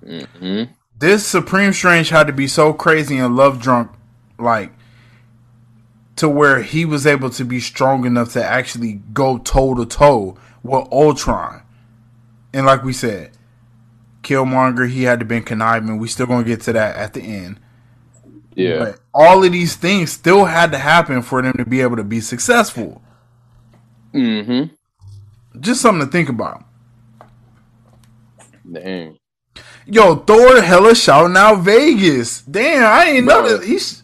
[0.04, 0.72] mm-hmm.
[0.98, 3.90] This Supreme Strange had to be so crazy and love drunk
[4.38, 4.72] like
[6.16, 10.36] to where he was able to be strong enough to actually go toe to toe
[10.62, 11.62] with Ultron.
[12.52, 13.32] And like we said,
[14.24, 15.98] Killmonger, he had to been conniving.
[15.98, 17.60] We still gonna get to that at the end.
[18.56, 21.96] yeah, But all of these things still had to happen for them to be able
[21.96, 23.00] to be successful.
[24.12, 24.74] mm-hmm.
[25.60, 26.64] Just something to think about.
[28.70, 29.18] Dang,
[29.86, 32.40] Yo, Thor hella shouting out Vegas.
[32.42, 33.64] Damn, I ain't know that.
[33.66, 34.02] He's,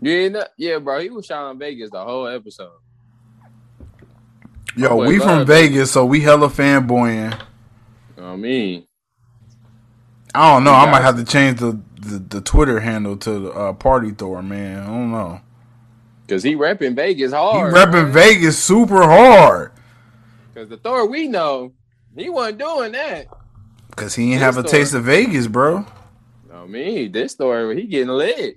[0.00, 0.98] yeah, no- yeah, bro.
[1.00, 2.72] He was shouting Vegas the whole episode.
[4.76, 7.40] yo, boy we from Vegas, so we hella fanboying.
[8.20, 8.86] I mean,
[10.34, 10.72] I don't know.
[10.72, 14.82] I might have to change the, the, the Twitter handle to uh, Party Thor, man.
[14.82, 15.40] I don't know.
[16.28, 17.72] Cause he repping Vegas hard.
[17.72, 19.72] He repping Vegas super hard.
[20.54, 21.72] Cause the Thor we know,
[22.16, 23.26] he wasn't doing that.
[23.96, 24.70] Cause he didn't have a Thor.
[24.70, 25.84] taste of Vegas, bro.
[26.48, 28.56] No, me this Thor he getting lit.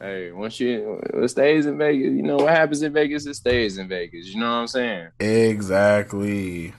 [0.00, 3.76] Hey, once you it stays in Vegas, you know what happens in Vegas, it stays
[3.76, 4.28] in Vegas.
[4.28, 5.08] You know what I'm saying?
[5.20, 6.72] Exactly.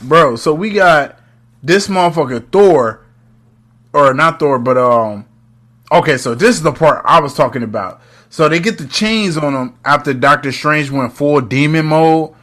[0.00, 1.18] Bro, so we got
[1.62, 3.04] this motherfucker Thor,
[3.92, 5.26] or not Thor, but um,
[5.90, 8.00] okay, so this is the part I was talking about.
[8.30, 12.34] So they get the chains on them after Doctor Strange went full demon mode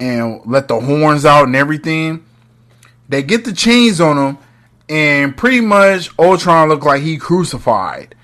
[0.00, 2.24] and let the horns out and everything.
[3.08, 4.38] They get the chains on him
[4.88, 8.14] and pretty much Ultron looked like he crucified.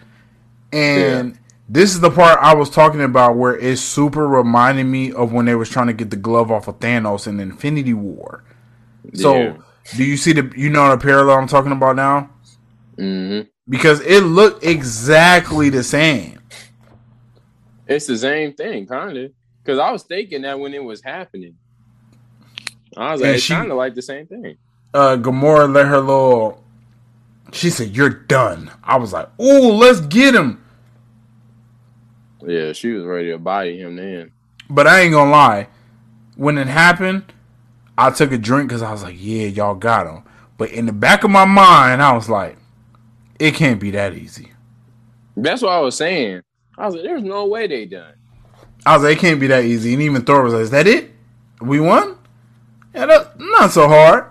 [0.73, 1.41] And yeah.
[1.69, 5.47] this is the part I was talking about where it super reminded me of when
[5.47, 8.45] they was trying to get the glove off of Thanos in Infinity War.
[9.13, 9.57] So, yeah.
[9.97, 12.31] do you see the you know the parallel I'm talking about now?
[12.97, 13.49] Mm-hmm.
[13.69, 16.41] Because it looked exactly the same.
[17.87, 19.33] It's the same thing, kind of.
[19.63, 21.57] Because I was thinking that when it was happening,
[22.97, 24.57] I was like, it's kind of like the same thing
[24.95, 26.63] uh, Gamora let her little.
[27.53, 30.65] She said, "You're done." I was like, "Ooh, let's get him."
[32.47, 34.33] Yeah, she was ready to body him then.
[34.71, 35.69] But I ain't gonna lie,
[36.37, 37.34] when it happened,
[37.97, 40.23] I took a drink because I was like, "Yeah, y'all got him."
[40.57, 42.57] But in the back of my mind, I was like,
[43.39, 44.53] "It can't be that easy."
[45.37, 46.43] That's what I was saying.
[46.77, 48.15] I was like, "There's no way they done."
[48.87, 50.87] I was like, "It can't be that easy." And even Thor was like, "Is that
[50.87, 51.11] it?
[51.61, 52.17] We won?"
[52.95, 54.27] Yeah, not so hard.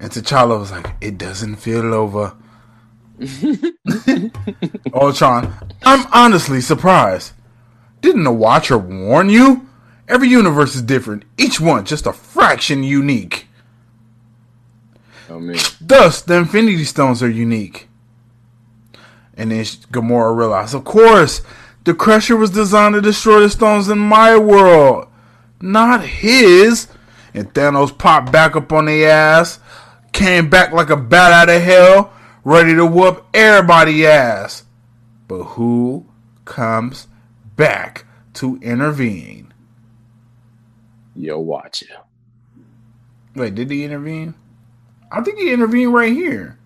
[0.00, 2.34] And T'Challa was like, "It doesn't feel over."
[4.92, 5.52] Ultron,
[5.84, 7.32] I'm honestly surprised.
[8.00, 9.68] Didn't the Watcher warn you?
[10.08, 11.24] Every universe is different.
[11.38, 13.46] Each one just a fraction unique.
[15.28, 15.58] Oh man.
[15.80, 17.88] Thus, the Infinity Stones are unique.
[19.36, 21.42] And then Gamora realized, of course,
[21.84, 25.08] the Crusher was designed to destroy the stones in my world,
[25.60, 26.88] not his.
[27.32, 29.58] And Thanos popped back up on the ass
[30.14, 32.12] came back like a bat out of hell,
[32.44, 34.62] ready to whoop everybody ass.
[35.28, 36.06] But who
[36.46, 37.08] comes
[37.56, 39.52] back to intervene?
[41.16, 41.90] Yo, watch it.
[43.34, 44.34] Wait, did he intervene?
[45.10, 46.58] I think he intervened right here.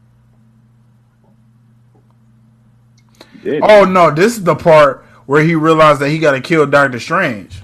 [3.42, 3.92] Did oh he?
[3.92, 7.60] no, this is the part where he realized that he got to kill Doctor Strange.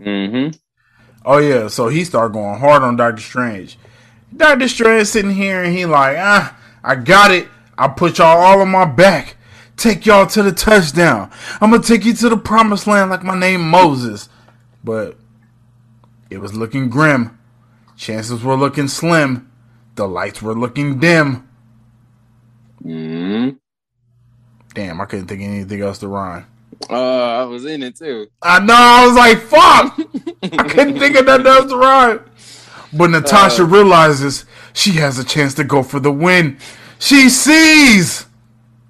[0.00, 0.56] Mm-hmm.
[1.24, 3.78] Oh yeah, so he started going hard on Doctor Strange.
[4.34, 7.48] Doctor Strange sitting here and he like, ah, I got it.
[7.76, 9.36] I put y'all all on my back.
[9.76, 11.30] Take y'all to the touchdown.
[11.60, 14.28] I'm gonna take you to the promised land like my name Moses.
[14.82, 15.16] But
[16.30, 17.38] it was looking grim.
[17.96, 19.50] Chances were looking slim.
[19.96, 21.48] The lights were looking dim.
[22.82, 23.56] Mm-hmm.
[24.72, 26.46] Damn, I couldn't think of anything else to rhyme.
[26.88, 28.28] Uh, I was in it too.
[28.40, 28.74] I know.
[28.74, 29.98] I was like, "Fuck!"
[30.58, 32.20] I couldn't think of nothing else to rhyme.
[32.92, 36.58] But Natasha uh, realizes she has a chance to go for the win.
[36.98, 38.26] She sees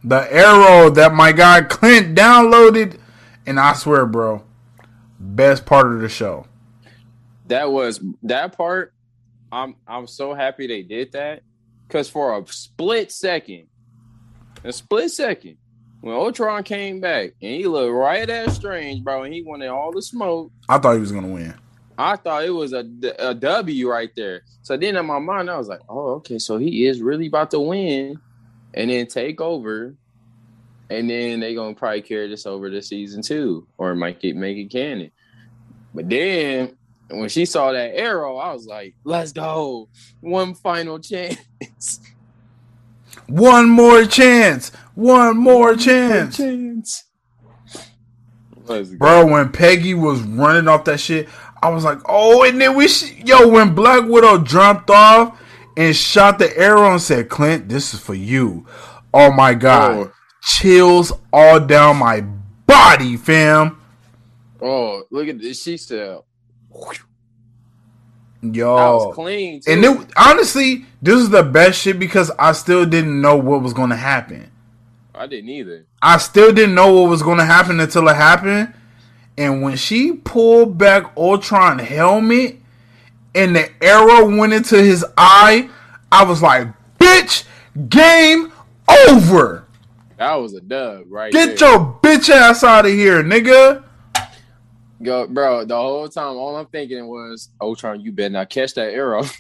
[0.05, 2.99] the arrow that my guy Clint downloaded,
[3.47, 4.45] and I swear, bro,
[5.21, 6.47] best part of the show.
[7.47, 8.95] That was that part.
[9.53, 11.43] I'm I'm so happy they did that
[11.87, 13.67] because for a split second,
[14.65, 15.57] a split second,
[16.01, 19.93] when Ultron came back and he looked right at Strange, bro, and he wanted all
[19.93, 20.53] the smoke.
[20.69, 21.55] I thought he was gonna win.
[21.99, 22.87] I thought it was a,
[23.19, 24.43] a W right there.
[24.63, 27.51] So then in my mind, I was like, oh, okay, so he is really about
[27.51, 28.19] to win
[28.73, 29.95] and then take over.
[30.91, 34.59] And then they gonna probably carry this over to season two or might get make
[34.59, 35.11] it canon.
[35.95, 36.77] But then
[37.09, 39.89] when she saw that arrow, I was like, let's go.
[40.21, 41.39] One final chance.
[43.27, 44.71] One more chance.
[44.95, 46.37] One more chance.
[46.37, 47.05] chance.
[48.99, 51.29] Bro, when Peggy was running off that shit,
[51.63, 55.41] I was like, oh, and then we, sh- yo, when Black Widow jumped off
[55.77, 58.67] and shot the arrow and said, Clint, this is for you.
[59.13, 59.97] Oh my God.
[59.97, 60.13] Oh.
[60.43, 62.23] Chills all down my
[62.67, 63.81] body, fam.
[64.61, 65.63] Oh, look at this.
[65.63, 66.19] She said,
[68.43, 69.61] Yo, clean.
[69.61, 69.71] Too.
[69.71, 73.75] And it, honestly, this is the best shit because I still didn't know what was
[73.75, 74.51] going to happen.
[75.15, 75.87] I didn't either.
[76.01, 78.73] I still didn't know what was going to happen until it happened.
[79.37, 82.59] And when she pulled back Ultron helmet
[83.35, 85.69] and the arrow went into his eye,
[86.11, 86.69] I was like,
[86.99, 87.45] bitch,
[87.89, 88.53] game
[89.09, 89.67] over.
[90.21, 91.33] That was a dub, right?
[91.33, 91.71] Get there.
[91.71, 93.83] your bitch ass out of here, nigga.
[95.03, 95.65] Go, bro.
[95.65, 99.25] The whole time, all I'm thinking was, Ultron, you better not catch that arrow.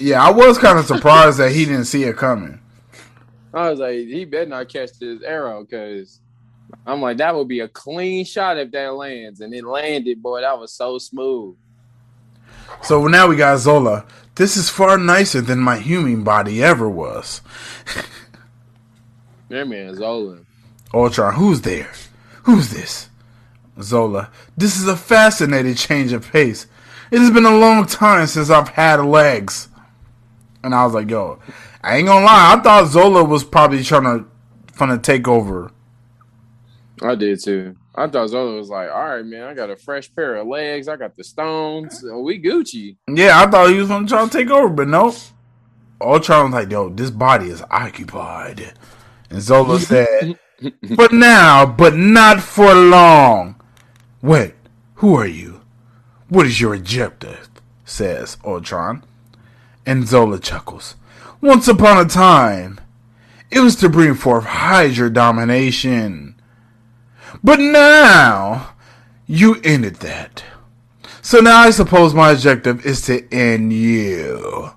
[0.00, 2.60] Yeah, I was kind of surprised that he didn't see it coming.
[3.54, 6.20] I was like, he better not catch this arrow because
[6.84, 9.40] I'm like, that would be a clean shot if that lands.
[9.40, 10.40] And it landed, boy.
[10.40, 11.56] That was so smooth.
[12.82, 14.04] So now we got Zola.
[14.34, 17.40] This is far nicer than my human body ever was.
[19.48, 20.38] That man Zola.
[20.92, 21.90] Ultron, who's there?
[22.44, 23.10] Who's this?
[23.80, 26.66] Zola, this is a fascinating change of pace.
[27.10, 29.68] It has been a long time since I've had legs.
[30.62, 31.40] And I was like, yo,
[31.82, 34.26] I ain't gonna lie, I thought Zola was probably trying to
[34.74, 35.70] trying to take over.
[37.02, 37.76] I did too.
[37.94, 40.88] I thought Zola was like, all right, man, I got a fresh pair of legs.
[40.88, 42.04] I got the stones.
[42.04, 42.96] Oh, we Gucci.
[43.08, 45.14] Yeah, I thought he was gonna try to take over, but no.
[46.00, 48.72] Ultron was like, yo, this body is occupied.
[49.30, 50.38] And Zola said,
[50.94, 53.60] For now, but not for long.
[54.22, 54.54] Wait,
[54.96, 55.60] who are you?
[56.28, 57.50] What is your objective?
[57.84, 59.04] says Ultron.
[59.86, 60.96] And Zola chuckles.
[61.40, 62.80] Once upon a time,
[63.50, 66.40] it was to bring forth Hydra domination.
[67.42, 68.74] But now,
[69.26, 70.42] you ended that.
[71.20, 74.70] So now I suppose my objective is to end you.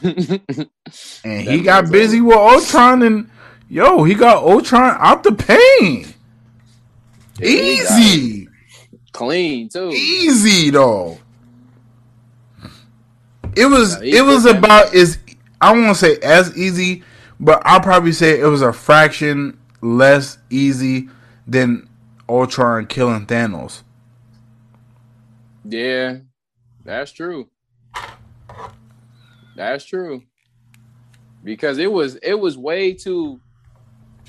[0.02, 3.30] and he got busy with Ultron and
[3.68, 6.06] yo, he got Ultron out the pain.
[7.42, 8.48] Easy.
[9.12, 9.90] Clean too.
[9.90, 11.18] Easy though.
[13.56, 15.18] It was Yeah, it was about as
[15.60, 17.02] I won't say as easy,
[17.40, 21.08] but I'll probably say it was a fraction less easy
[21.46, 21.88] than
[22.28, 23.82] Ultron killing Thanos.
[25.64, 26.18] Yeah,
[26.84, 27.48] that's true.
[29.56, 30.22] That's true.
[31.42, 33.40] Because it was it was way too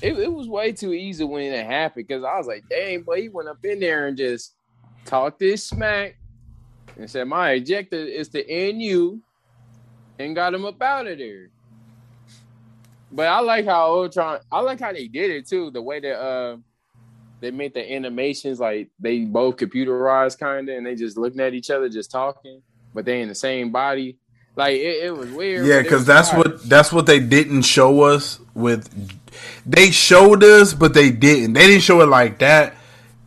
[0.02, 3.18] it, it was way too easy when it happened because I was like, dang, but
[3.18, 4.54] he went up in there and just
[5.04, 6.16] talked this smack
[6.96, 9.20] and said, My objective is to end you
[10.18, 11.48] and got him up out of there.
[13.12, 16.18] But I like how Ultron I like how they did it too, the way that
[16.20, 16.56] uh
[17.40, 21.54] they made the animations like they both computerized kind of and they just looking at
[21.54, 22.60] each other just talking
[22.92, 24.18] but they in the same body
[24.56, 26.38] like it, it was weird Yeah, because that's fire.
[26.40, 28.88] what that's what they didn't show us with.
[29.66, 31.54] They showed us, but they didn't.
[31.54, 32.74] They didn't show it like that.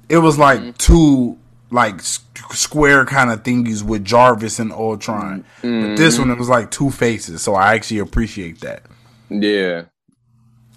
[0.09, 0.72] It was like Mm-hmm.
[0.78, 1.38] two
[1.72, 5.43] like square kind of thingies with Jarvis and Ultron.
[5.61, 6.22] But this Mm-hmm.
[6.30, 8.84] one it was like two faces, so I actually appreciate that.
[9.30, 9.84] yeah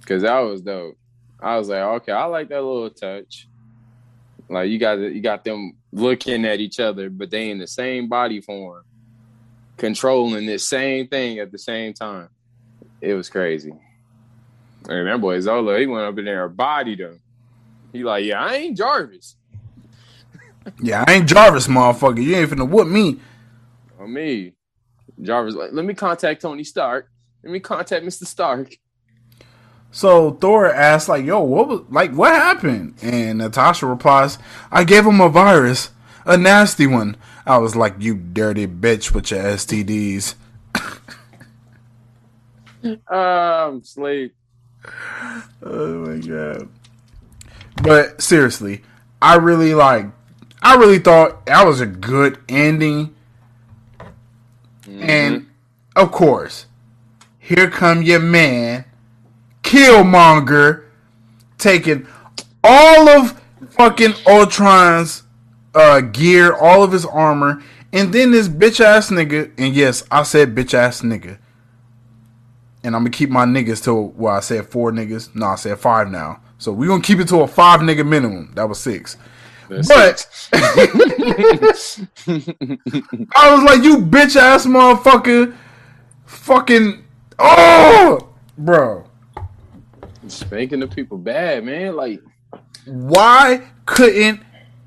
[0.00, 0.96] because that was dope
[1.40, 3.48] i was like okay i like that little touch
[4.48, 8.08] like you got you got them looking at each other but they in the same
[8.08, 8.84] body form
[9.76, 12.28] controlling this same thing at the same time
[13.00, 13.72] it was crazy
[14.88, 17.20] and that boy zola he went up in there and bodied him
[17.92, 19.36] he like yeah i ain't jarvis
[20.82, 22.22] Yeah, I ain't Jarvis, motherfucker.
[22.22, 23.20] You ain't finna whoop me.
[23.98, 24.54] on me.
[25.22, 27.08] Jarvis, like, let me contact Tony Stark.
[27.44, 28.26] Let me contact Mr.
[28.26, 28.74] Stark.
[29.90, 32.96] So Thor asks, like, yo, what was like what happened?
[33.02, 34.38] And Natasha replies,
[34.70, 35.90] I gave him a virus,
[36.26, 37.16] a nasty one.
[37.46, 40.34] I was like, you dirty bitch with your STDs.
[43.08, 44.35] Um, sleep.
[45.62, 46.68] Oh my god.
[47.82, 48.82] But seriously,
[49.20, 50.06] I really like
[50.62, 53.14] I really thought that was a good ending.
[54.88, 55.46] And
[55.94, 56.66] of course,
[57.38, 58.84] here come your man,
[59.62, 60.84] Killmonger,
[61.58, 62.06] taking
[62.64, 65.24] all of fucking Ultron's
[65.74, 67.62] uh, gear, all of his armor,
[67.92, 71.38] and then this bitch ass nigga, and yes, I said bitch ass nigga.
[72.86, 75.34] And I'm gonna keep my niggas to well, I said four niggas.
[75.34, 76.40] No, I said five now.
[76.58, 78.52] So we gonna keep it to a five nigga minimum.
[78.54, 79.16] That was six.
[79.68, 80.28] That's But
[83.34, 85.56] I was like, you bitch ass motherfucker,
[86.26, 87.02] fucking
[87.40, 89.04] oh, bro.
[90.28, 91.96] spanking the people bad, man.
[91.96, 92.22] Like,
[92.84, 94.44] Why couldn't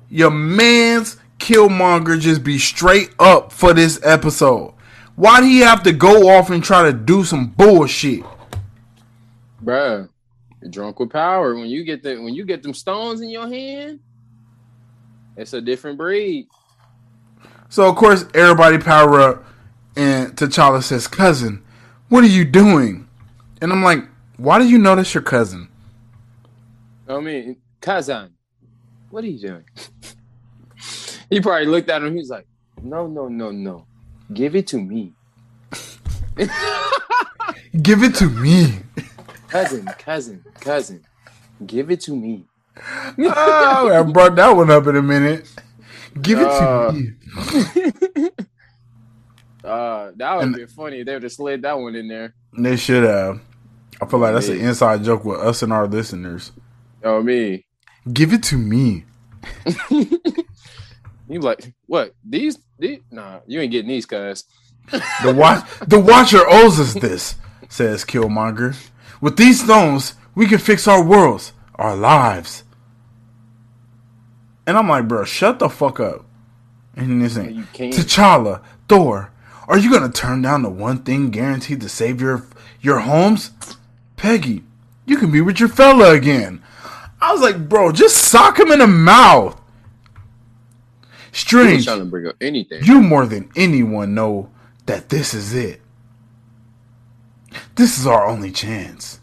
[0.08, 4.72] your man's Killmonger just be straight up for this episode?
[5.20, 8.24] Why do he have to go off and try to do some bullshit?
[9.62, 10.08] bruh,
[10.62, 11.54] you're drunk with power.
[11.54, 14.00] When you get the when you get them stones in your hand,
[15.36, 16.48] it's a different breed.
[17.68, 19.44] So of course everybody power up,
[19.94, 21.62] and T'Challa says, "Cousin,
[22.08, 23.06] what are you doing?"
[23.60, 24.02] And I'm like,
[24.38, 25.68] "Why do you know that's your cousin?"
[27.06, 28.30] I mean, Kazan,
[29.10, 29.64] what are you doing?
[31.28, 32.16] he probably looked at him.
[32.16, 32.46] He's like,
[32.82, 33.84] no, no, no, no.
[34.32, 35.14] Give it to me.
[37.82, 38.80] Give it to me.
[39.48, 41.04] cousin, cousin, cousin.
[41.66, 42.46] Give it to me.
[43.18, 45.50] oh, I brought that one up in a minute.
[46.20, 48.28] Give it Uh, to me.
[49.62, 51.02] Uh, that would have funny.
[51.02, 52.34] They would have slid that one in there.
[52.56, 53.42] They should have.
[54.00, 56.50] I feel like that's an inside joke with us and our listeners.
[57.04, 57.66] Oh me.
[58.10, 59.04] Give it to me.
[61.30, 62.12] You like what?
[62.24, 62.58] These?
[62.76, 62.98] these?
[63.12, 64.44] Nah, you ain't getting these, cuz.
[65.22, 67.36] The watch the Watcher owes us this,
[67.68, 68.76] says Killmonger.
[69.20, 72.64] With these stones, we can fix our worlds, our lives.
[74.66, 76.24] And I'm like, bro, shut the fuck up.
[76.96, 77.34] And this
[77.72, 77.94] can't.
[77.94, 79.30] T'Challa, Thor,
[79.68, 82.44] are you gonna turn down the one thing guaranteed to save your
[82.80, 83.52] your homes?
[84.16, 84.64] Peggy,
[85.06, 86.60] you can be with your fella again.
[87.20, 89.59] I was like, bro, just sock him in the mouth.
[91.32, 91.84] Strange.
[91.84, 92.82] trying to bring up anything.
[92.84, 94.50] You more than anyone know
[94.86, 95.80] that this is it.
[97.76, 99.20] This is our only chance.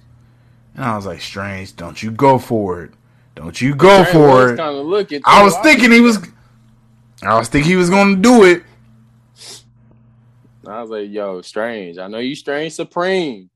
[0.76, 2.92] And I was like, Strange, don't you go for it.
[3.36, 4.58] Don't you go for it.
[4.58, 5.22] Kind of looking.
[5.26, 6.20] I was thinking he was
[7.22, 8.64] I was thinking he was gonna do it.
[10.66, 11.98] I was like, "Yo, strange.
[11.98, 13.50] I know you strange supreme,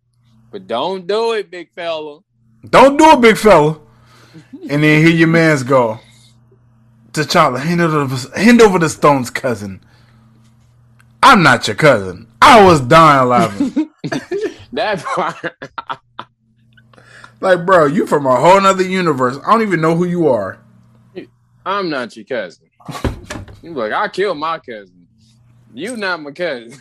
[0.51, 2.19] but don't do it, big fella."
[2.67, 3.79] Don't do it, big fella.
[4.69, 5.99] And then hear your mans go.
[7.13, 9.81] T'Challa, hand over, hand over the stones, cousin.
[11.21, 12.27] I'm not your cousin.
[12.41, 13.89] I was dying laughing.
[14.73, 15.53] That part.
[17.41, 19.37] like, bro, you from a whole nother universe.
[19.45, 20.59] I don't even know who you are.
[21.65, 22.69] I'm not your cousin.
[23.61, 25.07] You like, I killed my cousin.
[25.73, 26.79] You not my cousin.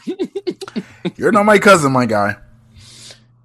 [1.17, 2.37] You're not my cousin, my guy.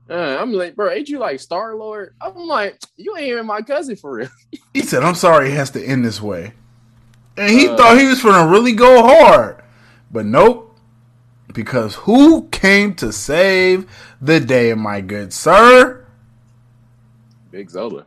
[0.08, 2.14] Uh, I'm like, bro, ain't you like Star Lord?
[2.22, 4.30] I'm like, you ain't even my cousin for real.
[4.74, 6.54] He said, I'm sorry it has to end this way.
[7.38, 7.76] And he Uh.
[7.78, 9.62] thought he was going to really go hard.
[10.12, 10.62] But nope.
[11.54, 13.86] Because who came to save
[14.22, 16.06] the day, my good sir?
[17.52, 18.06] Big Zola.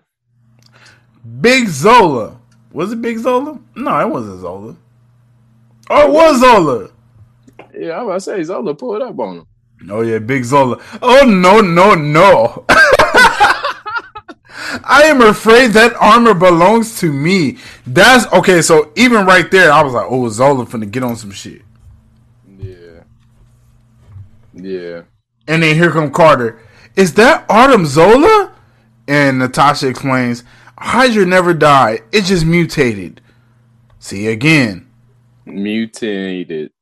[1.41, 2.39] Big Zola.
[2.73, 3.59] Was it Big Zola?
[3.75, 4.77] No, it wasn't Zola.
[5.89, 6.91] Oh, it was Zola.
[7.75, 9.47] Yeah, I'm about to say Zola pulled up on him.
[9.91, 10.79] Oh, yeah, Big Zola.
[11.01, 12.58] Oh, no, no, no.
[14.89, 17.59] I am afraid that armor belongs to me.
[17.87, 18.63] That's okay.
[18.63, 21.63] So even right there, I was like, "Oh, Zola finna get on some shit."
[22.59, 23.03] Yeah.
[24.55, 25.03] Yeah.
[25.47, 26.61] And then here come Carter.
[26.97, 28.55] Is that Arnim Zola?
[29.07, 30.45] And Natasha explains,
[30.79, 32.03] Hydra never died.
[32.13, 33.21] It just mutated.
[34.01, 34.87] See again.
[35.47, 36.73] Mutated.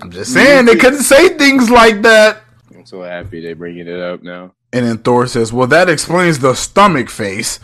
[0.00, 2.42] I'm just saying they couldn't say things like that.
[2.74, 4.52] I'm so happy they're bringing it up now.
[4.74, 7.60] And then Thor says, Well, that explains the stomach face.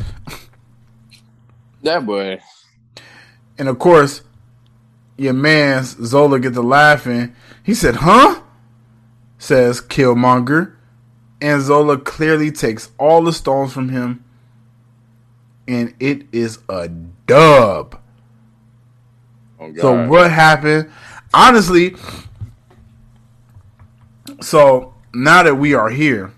[1.82, 2.38] That boy.
[3.58, 4.22] And of course,
[5.16, 7.34] your man Zola gets to laughing.
[7.64, 8.42] He said, Huh?
[9.38, 10.76] Says Killmonger.
[11.40, 14.24] And Zola clearly takes all the stones from him.
[15.66, 18.00] And it is a dub.
[19.58, 19.80] Oh God.
[19.80, 20.92] So what happened?
[21.34, 21.96] Honestly,
[24.40, 26.32] so now that we are here,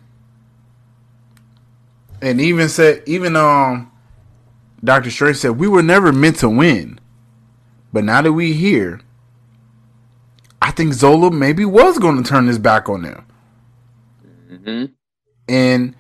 [2.23, 3.93] and even said even um
[4.85, 7.01] Doctor Strange said we were never meant to win.
[7.93, 9.01] But now that we here,
[10.63, 13.27] I think Zola maybe was going to turn his back on them.
[14.49, 14.85] hmm
[15.49, 15.95] And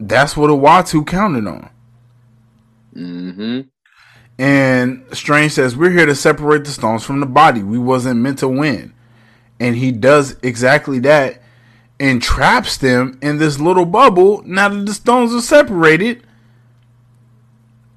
[0.00, 1.70] that's what Uatu counted on.
[2.96, 3.60] Mm-hmm.
[4.38, 7.62] And Strange says, We're here to separate the stones from the body.
[7.62, 8.94] We wasn't meant to win.
[9.60, 11.41] And he does exactly that
[12.00, 16.24] and traps them in this little bubble now that the stones are separated.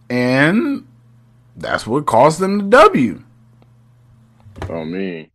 [0.10, 0.88] And
[1.56, 3.24] that's what caused them the W.
[4.70, 5.32] Oh me.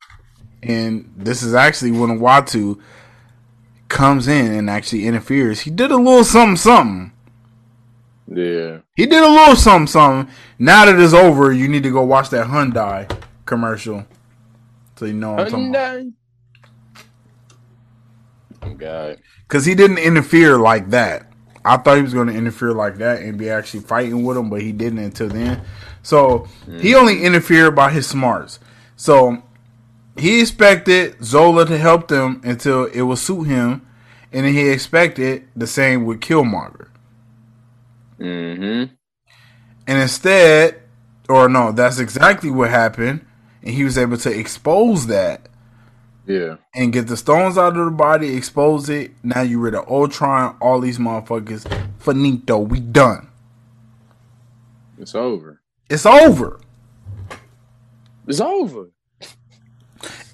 [0.63, 2.81] And this is actually when Uatu
[3.89, 5.61] comes in and actually interferes.
[5.61, 7.13] He did a little something something.
[8.29, 8.79] Yeah.
[8.95, 10.33] He did a little something something.
[10.59, 13.11] Now that it's over, you need to go watch that Hyundai
[13.47, 14.07] commercial.
[14.97, 16.03] So you know what I'm talking about.
[18.77, 19.19] God.
[19.49, 21.27] Because he didn't interfere like that.
[21.65, 24.49] I thought he was going to interfere like that and be actually fighting with him,
[24.49, 25.63] but he didn't until then.
[26.03, 26.49] So
[26.81, 28.59] he only interfered by his smarts.
[28.97, 29.43] So
[30.17, 33.87] he expected Zola to help them until it would suit him,
[34.33, 36.89] and then he expected the same with Killmonger.
[38.19, 38.95] Mm hmm
[39.87, 40.83] And instead,
[41.29, 43.25] or no, that's exactly what happened,
[43.63, 45.50] and he was able to expose that
[46.27, 46.57] Yeah.
[46.75, 49.13] and get the stones out of the body, expose it.
[49.23, 51.67] Now you rid of Ultron, all these motherfuckers.
[51.99, 53.29] Finito, we done.
[54.99, 55.61] It's over.
[55.89, 56.61] It's over.
[58.27, 58.91] It's over.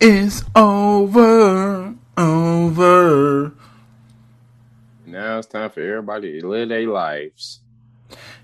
[0.00, 1.94] It's over.
[2.18, 3.52] Over.
[5.06, 7.60] Now it's time for everybody to live their lives.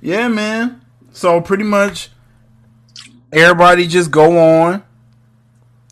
[0.01, 0.83] Yeah, man.
[1.11, 2.11] So pretty much
[3.33, 4.83] everybody just go on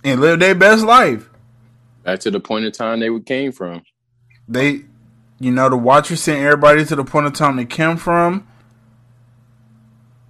[0.05, 1.30] and live their best life.
[2.03, 3.83] Back to the point of time they came from.
[4.49, 4.83] They,
[5.39, 8.47] you know, the Watcher sent everybody to the point of time they came from.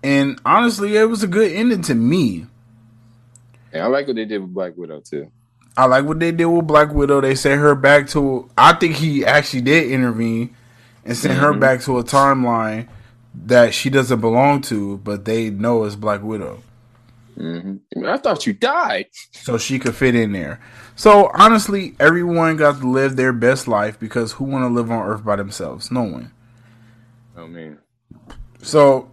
[0.02, 2.46] And honestly, it was a good ending to me.
[3.72, 5.30] And I like what they did with Black Widow too.
[5.76, 7.20] I like what they did with Black Widow.
[7.20, 8.50] They sent her back to.
[8.58, 10.54] I think he actually did intervene
[11.04, 11.44] and sent mm-hmm.
[11.44, 12.88] her back to a timeline
[13.46, 16.62] that she doesn't belong to, but they know it's Black Widow.
[17.36, 18.04] Mm-hmm.
[18.04, 19.06] I thought you died.
[19.32, 20.60] So she could fit in there.
[20.96, 25.06] So honestly, everyone got to live their best life because who want to live on
[25.06, 25.90] Earth by themselves?
[25.90, 26.32] No one.
[27.36, 27.78] Oh man.
[28.62, 29.10] So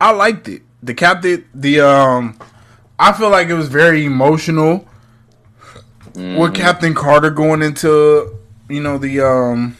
[0.00, 0.62] I liked it.
[0.82, 2.38] The captain, the um,
[2.98, 4.86] I feel like it was very emotional
[6.12, 6.36] mm-hmm.
[6.36, 8.36] with Captain Carter going into
[8.68, 9.76] you know the um,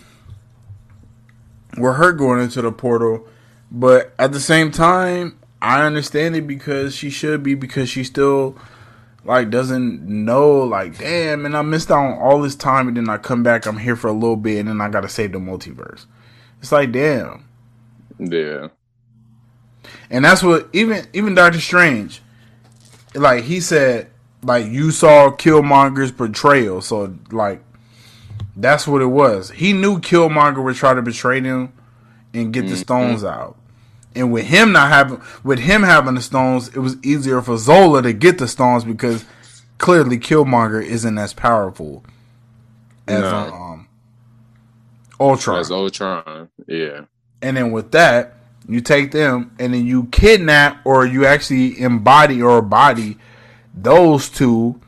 [1.77, 3.27] with her going into the portal,
[3.70, 8.56] but at the same time, I understand it because she should be because she still
[9.24, 13.08] like doesn't know like damn and I missed out on all this time and then
[13.08, 15.38] I come back I'm here for a little bit and then I gotta save the
[15.38, 16.06] multiverse.
[16.60, 17.44] It's like damn.
[18.18, 18.68] Yeah.
[20.10, 22.22] And that's what even even Doctor Strange,
[23.14, 24.10] like he said,
[24.42, 27.62] like you saw Killmonger's portrayal, so like
[28.56, 29.50] that's what it was.
[29.50, 31.72] He knew Killmonger would try to betray them
[32.32, 32.70] and get mm-hmm.
[32.70, 33.58] the stones out.
[34.16, 38.02] And with him not having with him having the stones, it was easier for Zola
[38.02, 39.24] to get the stones because
[39.78, 42.05] clearly Killmonger isn't as powerful
[43.06, 43.36] as no.
[43.55, 43.88] um
[45.20, 45.60] Ultron.
[45.60, 47.02] As Ultron, yeah.
[47.43, 48.34] And then with that,
[48.68, 53.18] you take them and then you kidnap or you actually embody or body
[53.74, 54.80] those two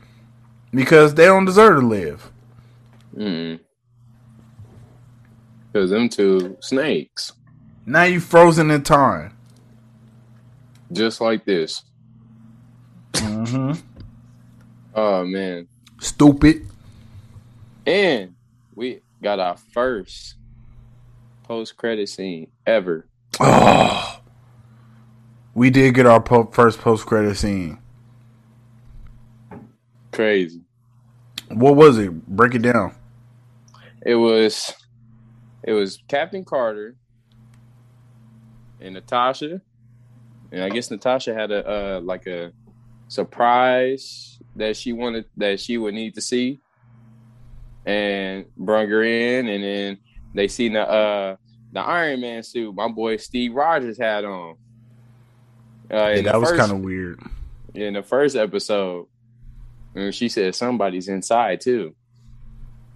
[0.71, 2.31] because they don't deserve to live.
[3.15, 3.59] Mm.
[5.71, 7.33] Because them two snakes.
[7.89, 9.35] Now you frozen in time.
[10.91, 11.81] Just like this.
[13.13, 13.71] Mm-hmm.
[14.93, 15.67] oh man.
[15.99, 16.67] Stupid.
[17.87, 18.35] And
[18.75, 20.35] we got our first
[21.41, 23.07] post credit scene ever
[23.39, 24.21] Oh,
[25.55, 27.79] we did get our po- first post credit scene.
[30.11, 30.61] Crazy.
[31.47, 32.27] What was it?
[32.27, 32.93] Break it down.
[34.05, 34.75] It was,
[35.63, 36.95] it was Captain Carter
[38.81, 39.61] and Natasha,
[40.51, 42.51] and I guess Natasha had a uh, like a
[43.07, 46.59] surprise that she wanted that she would need to see,
[47.85, 49.97] and brought her in, and then
[50.33, 51.35] they seen the uh
[51.71, 54.55] the Iron Man suit my boy Steve Rogers had on.
[55.91, 57.19] Uh, yeah, that was kind of weird.
[57.73, 59.07] In the first episode,
[59.95, 61.95] and she said somebody's inside too,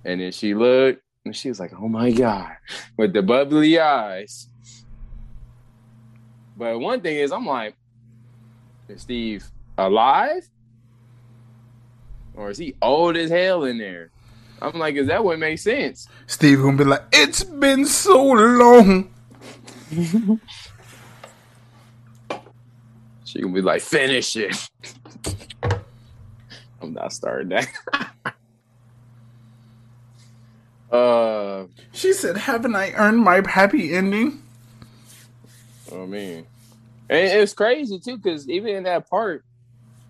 [0.05, 2.51] and then she looked and she was like, "Oh my god,"
[2.97, 4.47] with the bubbly eyes.
[6.55, 7.75] But one thing is, I'm like,
[8.87, 9.45] is Steve
[9.77, 10.47] alive,
[12.35, 14.11] or is he old as hell in there?
[14.61, 16.07] I'm like, is that what makes sense?
[16.27, 19.13] Steve gonna be like, it's been so long.
[23.25, 24.69] she gonna be like, finish it.
[26.83, 27.67] I'm not starting that.
[30.91, 34.42] uh, she said, "Haven't I earned my happy ending?"
[35.91, 36.45] I mean,
[37.09, 39.43] and it's crazy too, because even in that part,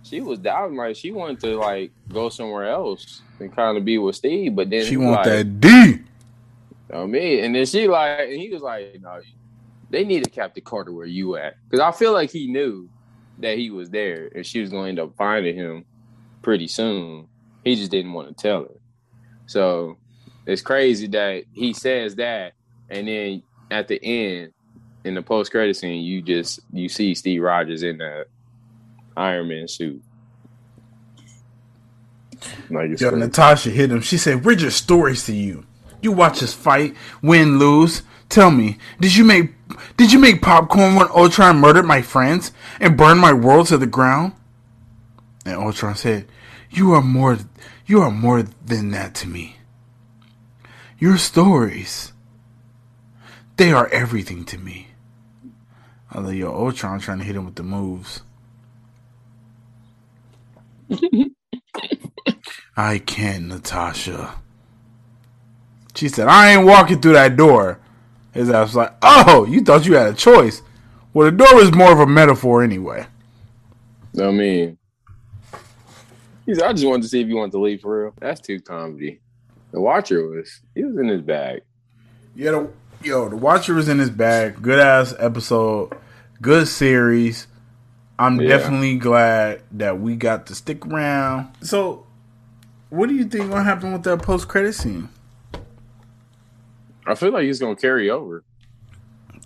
[0.04, 3.98] she was down like she wanted to like go somewhere else and kind of be
[3.98, 5.70] with Steve, but then she want like, that D.
[5.70, 6.00] You
[6.92, 9.22] know me, and then she like, and he was like, "No,
[9.90, 12.90] they needed Captain Carter where you at," because I feel like he knew
[13.40, 15.86] that he was there, and she was going to end up finding him
[16.42, 17.28] pretty soon.
[17.64, 18.80] He just didn't want to tell her.
[19.48, 19.98] So
[20.46, 22.54] it's crazy that he says that,
[22.90, 24.54] and then at the end,
[25.04, 28.26] in the post credit scene, you just you see Steve Rogers in the
[29.16, 30.02] Iron Man suit.
[32.70, 34.02] Like Yo, Natasha hit him.
[34.02, 35.66] She said, "We're just stories to you.
[36.02, 38.04] You watch us fight, win, lose.
[38.30, 39.54] Tell me, did you make
[39.96, 43.88] did you make popcorn when Ultron murdered my friends and burned my world to the
[43.88, 44.34] ground?"
[45.46, 46.28] And Ultron said,
[46.70, 47.38] "You are more
[47.86, 49.58] you are more than that to me.
[50.98, 52.14] Your stories,
[53.58, 54.93] they are everything to me."
[56.14, 58.22] I love your Ultron trying to hit him with the moves.
[62.78, 64.36] I can't, Natasha.
[65.96, 67.80] She said, I ain't walking through that door.
[68.32, 70.62] His ass was like, Oh, you thought you had a choice.
[71.14, 73.08] Well, the door is more of a metaphor anyway.
[74.20, 74.78] I mean,
[76.46, 78.14] he's, I just wanted to see if you wanted to leave for real.
[78.20, 79.20] That's too comedy.
[79.72, 81.62] The Watcher was, he was in his bag.
[82.36, 82.70] Yeah, the,
[83.04, 84.62] Yo, The Watcher was in his bag.
[84.62, 85.94] Good ass episode.
[86.44, 87.48] Good series.
[88.20, 88.50] I'm Yeah.
[88.58, 91.48] definitely glad that we got to stick around.
[91.62, 92.06] So,
[92.90, 95.08] what do you think gonna happen with that post credit scene
[97.08, 98.44] I feel like he's gonna carry over.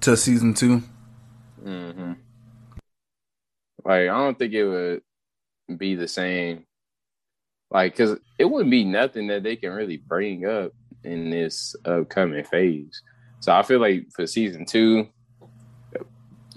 [0.02, 0.82] to season two?
[1.64, 2.14] hmm
[3.86, 5.04] Like I don't think it would
[5.78, 6.66] be the same.
[7.70, 10.72] Like, cause it wouldn't be nothing that they can really bring up
[11.04, 13.04] in this upcoming phase.
[13.40, 15.10] So I feel like for season two,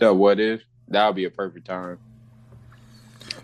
[0.00, 1.98] the what if that would be a perfect time.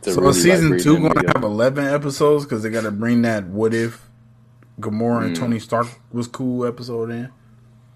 [0.03, 3.47] So, really, season bring two gonna have eleven episodes because they got to bring that
[3.47, 4.09] "What if
[4.81, 5.39] Gamora and Mm.
[5.41, 7.31] Tony Stark was cool" episode in.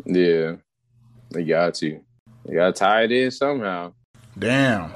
[0.05, 0.57] Yeah,
[1.31, 2.01] they got to.
[2.47, 3.93] They got to tie it in somehow.
[4.39, 4.93] Damn.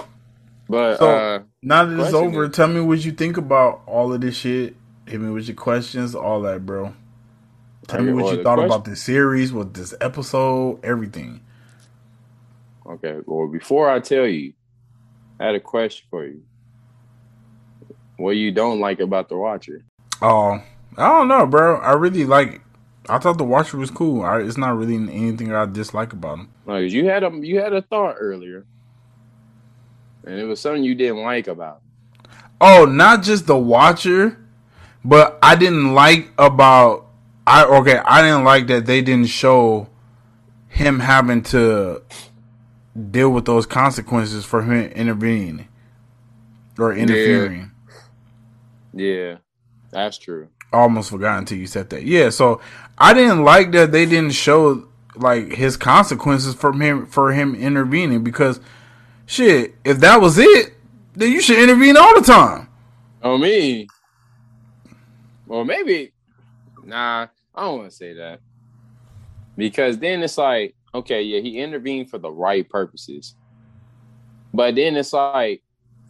[0.68, 4.12] But So- uh, Now that it's over, is- tell me what you think about all
[4.12, 4.76] of this shit.
[5.06, 6.94] Hit me with your questions, all that, bro.
[7.86, 11.40] Tell me what you thought question- about this series, with this episode, everything.
[12.86, 13.18] Okay.
[13.26, 14.52] Well, before I tell you,
[15.38, 16.42] I had a question for you.
[18.16, 19.84] What you don't like about the Watcher?
[20.22, 20.62] Oh,
[20.96, 21.78] I don't know, bro.
[21.78, 22.60] I really like.
[23.08, 24.22] I thought the Watcher was cool.
[24.22, 26.48] I, it's not really anything I dislike about him.
[26.66, 28.64] Like you had a you had a thought earlier,
[30.24, 31.82] and it was something you didn't like about.
[32.14, 32.30] it.
[32.60, 34.38] Oh, not just the Watcher,
[35.04, 37.08] but I didn't like about.
[37.46, 37.98] I okay.
[37.98, 39.88] I didn't like that they didn't show
[40.68, 42.02] him having to
[43.10, 45.68] deal with those consequences for him intervening
[46.78, 47.70] or interfering.
[48.92, 49.38] Yeah,
[49.90, 50.48] that's true.
[50.72, 52.04] Almost forgot until you said that.
[52.04, 52.60] Yeah, so
[52.98, 58.24] I didn't like that they didn't show like his consequences from him for him intervening
[58.24, 58.60] because
[59.26, 60.74] shit, if that was it,
[61.14, 62.68] then you should intervene all the time.
[63.22, 63.88] Oh me.
[65.46, 66.12] Well, maybe.
[66.84, 68.40] Nah, I don't want to say that
[69.56, 73.34] because then it's like, okay, yeah, he intervened for the right purposes,
[74.52, 75.62] but then it's like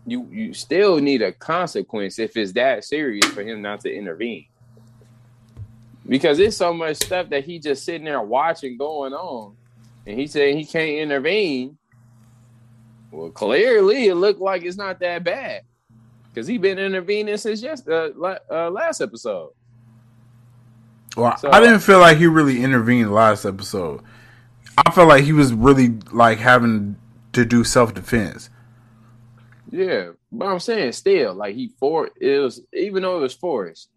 [0.06, 4.46] you you still need a consequence if it's that serious for him not to intervene.
[6.06, 9.56] Because there's so much stuff that he just sitting there watching going on,
[10.06, 11.78] and he said he can't intervene.
[13.10, 15.62] Well, clearly it looked like it's not that bad
[16.28, 18.10] because he been intervening since just uh,
[18.50, 19.52] uh, last episode.
[21.16, 24.02] Well, So- I didn't feel like he really intervened last episode.
[24.76, 26.96] I felt like he was really like having
[27.32, 28.50] to do self defense.
[29.70, 33.88] Yeah, but I'm saying still, like he for it was even though it was forced,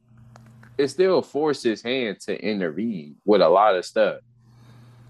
[0.78, 4.20] it still forced his hand to intervene with a lot of stuff.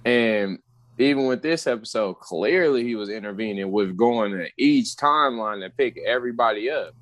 [0.05, 0.59] And
[0.97, 5.97] even with this episode, clearly he was intervening with going to each timeline to pick
[6.05, 6.93] everybody up.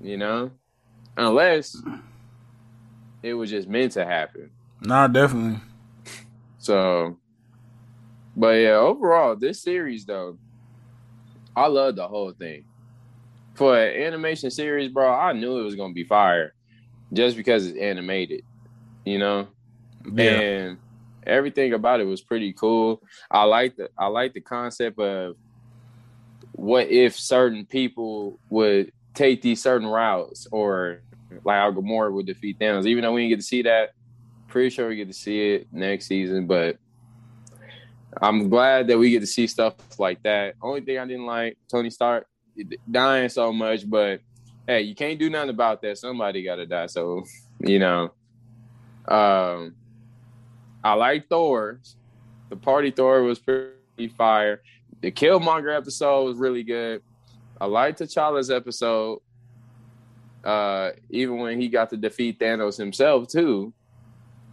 [0.00, 0.50] You know,
[1.16, 1.76] unless
[3.22, 4.50] it was just meant to happen.
[4.80, 5.60] Nah, definitely.
[6.62, 7.18] So,
[8.36, 10.38] but yeah, overall, this series though,
[11.56, 12.64] I love the whole thing.
[13.54, 16.54] For an animation series, bro, I knew it was gonna be fire,
[17.12, 18.44] just because it's animated,
[19.04, 19.48] you know.
[20.14, 20.40] Yeah.
[20.40, 20.78] And
[21.26, 23.02] everything about it was pretty cool.
[23.28, 25.34] I like the I like the concept of
[26.52, 31.02] what if certain people would take these certain routes, or
[31.44, 32.86] like how Gamora would defeat Thanos.
[32.86, 33.90] Even though we didn't get to see that,
[34.52, 36.46] pretty sure we get to see it next season.
[36.46, 36.76] But
[38.20, 40.54] I'm glad that we get to see stuff like that.
[40.62, 42.26] Only thing I didn't like Tony Stark
[42.90, 44.20] dying so much, but
[44.66, 45.98] hey, you can't do nothing about that.
[45.98, 46.86] Somebody got to die.
[46.86, 47.24] So
[47.60, 48.12] you know,
[49.08, 49.74] um,
[50.84, 51.80] I like Thor.
[52.50, 54.62] The party Thor was pretty fire.
[55.00, 57.02] The Killmonger episode was really good.
[57.60, 59.20] I liked T'Challa's episode.
[60.44, 63.72] Uh, even when he got to defeat Thanos himself too.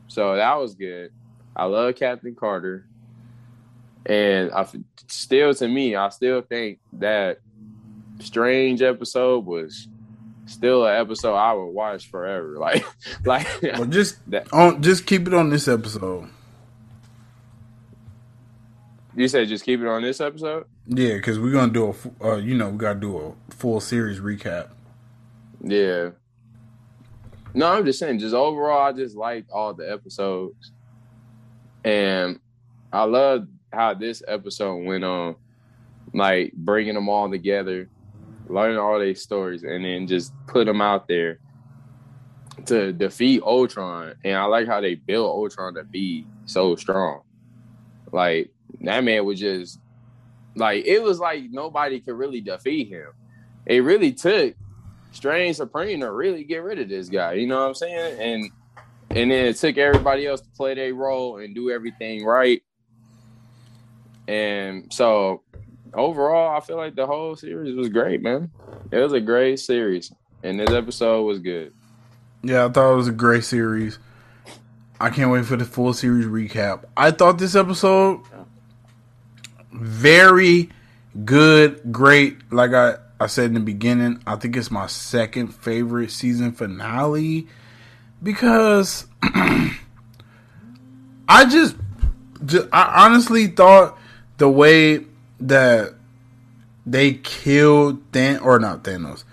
[0.10, 1.12] So that was good.
[1.56, 2.86] I love Captain Carter.
[4.06, 4.68] And I
[5.08, 7.40] still to me, I still think that
[8.20, 9.88] Strange episode was
[10.46, 12.58] still an episode I would watch forever.
[12.60, 12.86] Like
[13.26, 16.28] like Well, just That- on, just keep it on this episode.
[19.16, 20.66] you said just keep it on this episode?
[20.88, 24.20] Yeah, because we're gonna do a, uh, you know, we gotta do a full series
[24.20, 24.70] recap.
[25.62, 26.12] Yeah.
[27.60, 30.72] No, I'm just saying, just overall, I just liked all the episodes.
[31.84, 32.40] And
[32.94, 35.36] I love how this episode went on,
[36.14, 37.90] like bringing them all together,
[38.48, 41.40] learning all these stories, and then just put them out there
[42.68, 44.14] to defeat Ultron.
[44.24, 47.24] And I like how they built Ultron to be so strong.
[48.14, 49.82] Like, that man was just,
[50.56, 53.08] like, it was like nobody could really defeat him.
[53.66, 54.56] It really took
[55.12, 57.34] Strange Supreme to really get rid of this guy.
[57.34, 58.20] You know what I'm saying?
[58.20, 58.52] And
[59.12, 62.62] and then it took everybody else to play their role and do everything right.
[64.28, 65.42] And so
[65.94, 68.52] overall, I feel like the whole series was great, man.
[68.92, 70.12] It was a great series,
[70.44, 71.74] and this episode was good.
[72.44, 73.98] Yeah, I thought it was a great series.
[75.02, 76.84] I can't wait for the full series recap.
[76.96, 78.22] I thought this episode
[79.72, 80.70] very
[81.26, 82.52] good, great.
[82.52, 87.48] Like I, I said in the beginning, I think it's my second favorite season finale
[88.24, 89.76] because I
[91.50, 91.76] just,
[92.46, 93.98] just I honestly thought
[94.38, 95.06] the way
[95.42, 95.96] that
[96.86, 99.26] they killed Than or not Thanos,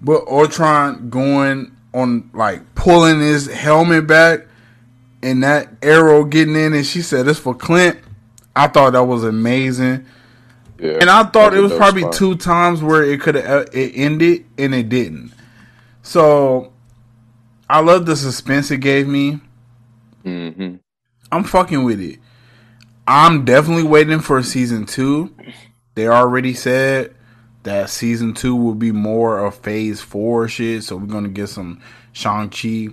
[0.00, 4.46] but Ultron going on like pulling his helmet back
[5.22, 7.98] and that arrow getting in and she said it's for Clint.
[8.56, 10.06] I thought that was amazing.
[10.80, 12.14] Yeah, and I thought it was probably spot.
[12.14, 15.32] two times where it could have uh, it ended and it didn't.
[16.02, 16.72] So
[17.68, 19.40] I love the suspense it gave me.
[20.24, 20.76] Mm-hmm.
[21.30, 22.18] I'm fucking with it.
[23.06, 25.34] I'm definitely waiting for season two.
[25.94, 27.14] They already said
[27.64, 30.84] that season two will be more of phase four shit.
[30.84, 31.82] So we're gonna get some
[32.12, 32.88] Shang-Chi.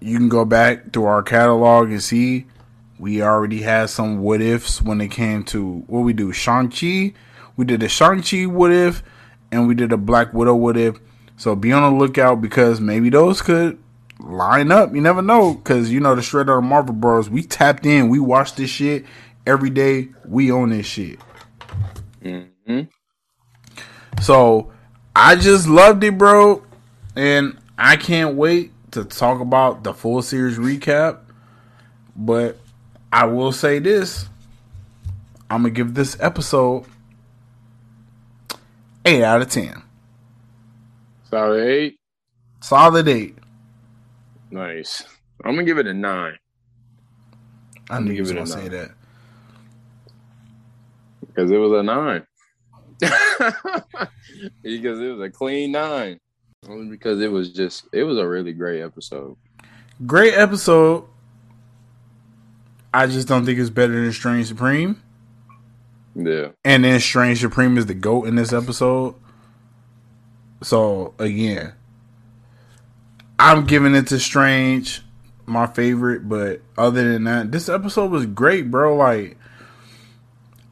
[0.00, 2.46] You can go back to our catalog and see
[2.98, 6.32] we already had some what ifs when it came to what we do.
[6.32, 7.14] Shang-Chi.
[7.56, 9.02] We did a Shang-Chi what if
[9.50, 10.98] and we did a Black Widow what if.
[11.36, 13.78] So be on the lookout because maybe those could
[14.18, 14.94] line up.
[14.94, 17.30] You never know because you know the Shredder and Marvel Bros.
[17.30, 18.08] We tapped in.
[18.08, 19.04] We watched this shit
[19.46, 20.08] every day.
[20.26, 21.20] We own this shit.
[22.22, 22.82] Mm-hmm.
[24.20, 24.72] So
[25.14, 26.64] I just loved it, bro,
[27.14, 31.20] and I can't wait to talk about the full series recap.
[32.16, 32.58] But
[33.12, 34.26] I will say this:
[35.50, 36.84] I'm gonna give this episode
[39.04, 39.82] eight out of ten.
[41.30, 41.98] Solid eight.
[42.60, 43.36] Solid eight.
[44.50, 45.04] Nice.
[45.44, 46.38] I'm gonna give it a nine.
[47.90, 48.90] I knew you was gonna say that
[51.38, 52.26] because it was a nine.
[54.62, 56.18] because it was a clean nine.
[56.68, 59.36] Only because it was just it was a really great episode.
[60.04, 61.04] Great episode.
[62.92, 65.02] I just don't think it's better than Strange Supreme.
[66.14, 66.48] Yeah.
[66.64, 69.14] And then Strange Supreme is the GOAT in this episode.
[70.62, 71.74] So again,
[73.38, 75.02] I'm giving it to Strange,
[75.46, 78.96] my favorite, but other than that, this episode was great, bro.
[78.96, 79.38] Like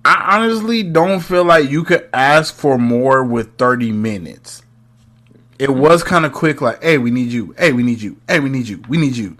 [0.06, 4.62] I honestly don't feel like you could ask for more with 30 minutes.
[5.58, 7.56] It was kind of quick, like, hey, we need you.
[7.58, 8.20] Hey, we need you.
[8.28, 8.82] Hey, we need you.
[8.88, 9.36] We need you.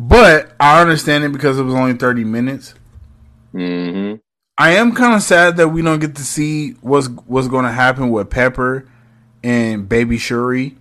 [0.00, 2.74] But I understand it because it was only 30 minutes.
[3.52, 4.16] Mm-hmm.
[4.56, 7.72] I am kind of sad that we don't get to see what's what's going to
[7.72, 8.88] happen with Pepper
[9.42, 10.76] and Baby Shuri.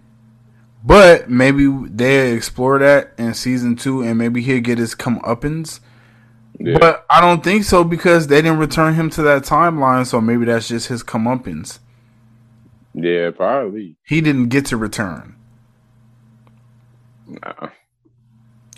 [0.84, 5.80] But maybe they explore that in season two, and maybe he'll get his comeuppance
[6.60, 6.77] yeah.
[6.80, 10.45] But I don't think so because they didn't return him to that timeline, so maybe
[10.45, 11.80] that's just his comeuppance.
[12.94, 13.95] Yeah, probably.
[14.03, 15.35] He didn't get to return.
[17.27, 17.69] Nah.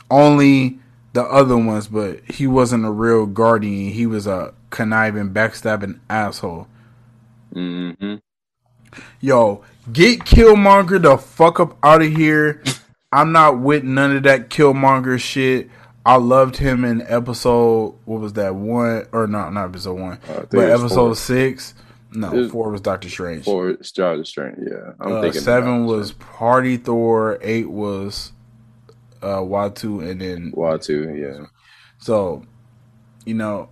[0.10, 0.80] Only
[1.14, 3.92] the other ones, but he wasn't a real guardian.
[3.92, 6.68] He was a conniving, backstabbing asshole.
[7.54, 8.16] Mm-hmm.
[9.20, 12.64] Yo, get Killmonger the fuck up out of here.
[13.12, 15.70] I'm not with none of that Killmonger shit.
[16.06, 20.46] I loved him in episode what was that one or not not episode one, uh,
[20.50, 21.16] but episode four.
[21.16, 21.74] six.
[22.12, 23.46] No, was, four was Doctor Strange.
[23.46, 24.58] Four is Doctor Strange.
[24.60, 27.38] Yeah, I'm uh, thinking seven was Party Thor.
[27.42, 28.32] Eight was
[29.22, 31.18] uh Uatu, and then Uatu.
[31.20, 31.48] Yeah.
[32.00, 32.44] So,
[33.26, 33.70] you know,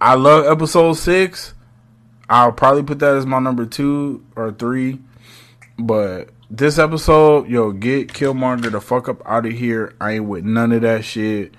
[0.00, 1.54] I love episode six.
[2.28, 4.98] I'll probably put that as my number two or three,
[5.78, 9.94] but this episode, yo, get Killmonger the fuck up out of here.
[10.00, 11.54] I ain't with none of that shit.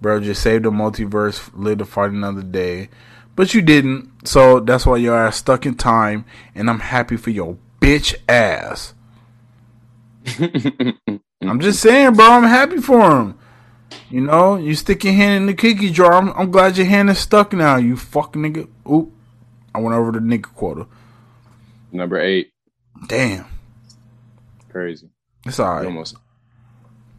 [0.00, 2.90] Bro, just save the multiverse, live to fight another day.
[3.36, 6.24] But you didn't, so that's why your ass stuck in time,
[6.54, 8.94] and I'm happy for your bitch ass.
[11.48, 13.38] I'm just saying, bro, I'm happy for him.
[14.10, 16.14] You know, you stick your hand in the cookie jar.
[16.14, 18.68] I'm, I'm glad your hand is stuck now, you fucking nigga.
[18.90, 19.12] Oop.
[19.74, 20.86] I went over the nigga quota.
[21.90, 22.52] Number eight.
[23.08, 23.46] Damn.
[24.70, 25.08] Crazy.
[25.46, 25.86] It's alright.
[25.86, 26.16] Almost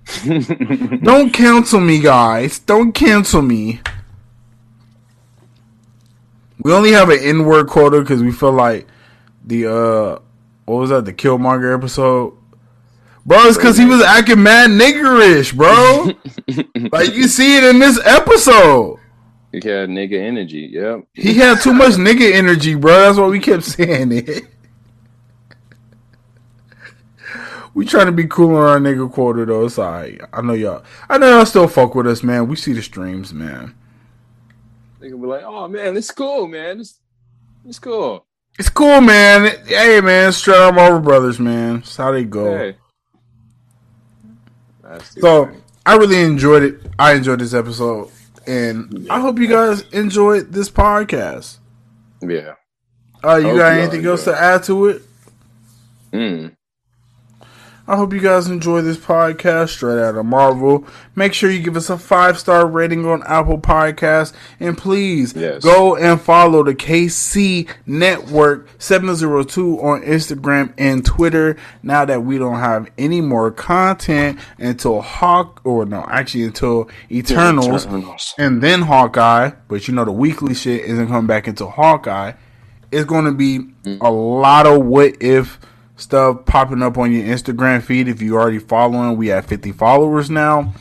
[1.04, 2.60] Don't cancel me, guys.
[2.60, 3.82] Don't cancel me.
[6.60, 8.88] We only have an N word quota because we feel like
[9.44, 10.20] the uh
[10.66, 12.34] what was that the Killmonger episode?
[13.26, 16.12] Bro, it's because he was acting mad niggerish, bro.
[16.92, 19.00] like you see it in this episode.
[19.52, 20.70] He had nigga energy.
[20.72, 21.06] Yep.
[21.14, 22.92] He had too much nigga energy, bro.
[23.02, 24.44] That's why we kept saying it.
[27.74, 29.66] we trying to be cool on our nigga quarter though.
[29.66, 30.22] It's alright.
[30.32, 30.84] I know y'all.
[31.10, 32.48] I know y'all still fuck with us, man.
[32.48, 33.74] We see the streams, man.
[35.00, 36.80] They can be like, "Oh man, it's cool, man.
[36.80, 37.00] It's
[37.66, 38.26] it's cool."
[38.60, 39.52] It's cool, man.
[39.66, 41.78] Hey, man, straight up over Brothers, man.
[41.78, 42.58] That's how they go.
[42.58, 42.78] Hey.
[45.02, 45.50] So
[45.86, 46.82] I really enjoyed it.
[46.98, 48.10] I enjoyed this episode,
[48.48, 51.60] and I hope you guys enjoyed this podcast.
[52.22, 52.54] Yeah.
[53.24, 55.02] Uh, you got anything else to add to it?
[56.12, 56.56] Mm.
[57.88, 60.88] I hope you guys enjoy this podcast straight out of Marvel.
[61.14, 64.34] Make sure you give us a five star rating on Apple Podcasts.
[64.60, 65.64] And please yes.
[65.64, 71.58] go and follow the KC Network 702 on Instagram and Twitter.
[71.84, 77.86] Now that we don't have any more content until Hawk, or no, actually until Eternals,
[77.86, 78.34] Eternals.
[78.40, 79.52] and then Hawkeye.
[79.68, 82.34] But you know, the weekly shit isn't coming back until Hawkeye.
[82.92, 84.02] It's going to be mm.
[84.02, 85.60] a lot of what if
[85.98, 88.08] stuff popping up on your Instagram feed.
[88.08, 90.74] If you already following, we have 50 followers now.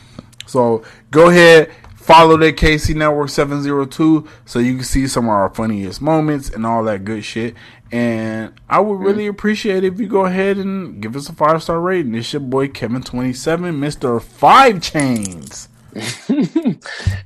[0.46, 5.48] So go ahead, follow the KC Network 702 so you can see some of our
[5.50, 7.54] funniest moments and all that good shit.
[7.90, 11.80] And I would really appreciate if you go ahead and give us a five star
[11.80, 12.14] rating.
[12.14, 13.34] It's your boy Kevin27,
[13.76, 14.20] Mr.
[14.20, 15.68] Five Chains.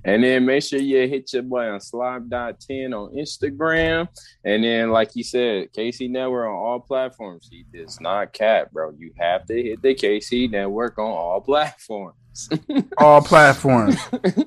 [0.05, 4.09] and then make sure you hit your boy on slime.10 on Instagram.
[4.45, 7.49] And then, like you said, KC Network on all platforms.
[7.51, 8.93] He does not cap, bro.
[8.99, 12.17] You have to hit the KC Network on all platforms.
[12.99, 13.97] all platforms.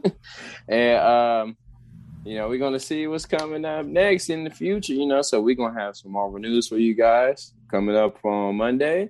[0.68, 1.58] and um,
[2.24, 5.22] you know, we're gonna see what's coming up next in the future, you know.
[5.22, 9.10] So we're gonna have some Marvel news for you guys coming up on Monday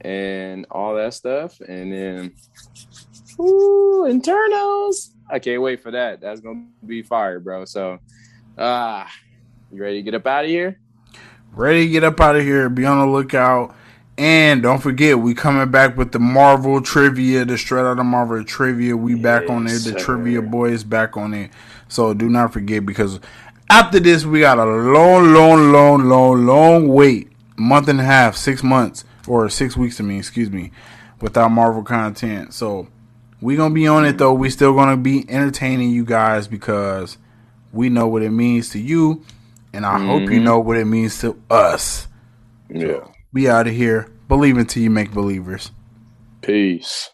[0.00, 1.60] and all that stuff.
[1.60, 2.34] And then
[3.40, 5.10] Ooh, Eternals.
[5.28, 6.20] I can't wait for that.
[6.20, 7.64] That's gonna be fire, bro.
[7.64, 7.98] So
[8.58, 9.08] ah, uh,
[9.72, 10.78] you ready to get up out of here?
[11.52, 12.68] Ready to get up out of here.
[12.68, 13.74] Be on the lookout.
[14.16, 18.44] And don't forget, we coming back with the Marvel trivia, the straight out of Marvel
[18.44, 18.96] trivia.
[18.96, 19.70] We yes, back on it.
[19.70, 19.98] The sir.
[19.98, 21.50] trivia boys back on it.
[21.88, 23.18] So do not forget because
[23.68, 27.30] after this, we got a long, long, long, long, long wait.
[27.56, 30.00] Month and a half, six months, or six weeks.
[30.00, 30.70] I mean, excuse me,
[31.20, 32.52] without Marvel content.
[32.52, 32.88] So
[33.44, 34.32] we gonna be on it though.
[34.32, 37.18] We still gonna be entertaining you guys because
[37.74, 39.22] we know what it means to you,
[39.74, 40.06] and I mm-hmm.
[40.06, 40.44] hope you mm-hmm.
[40.44, 42.08] know what it means to us.
[42.70, 42.86] Yeah.
[42.86, 44.10] So, we out of here.
[44.28, 45.72] Believe until you make believers.
[46.40, 47.10] Peace.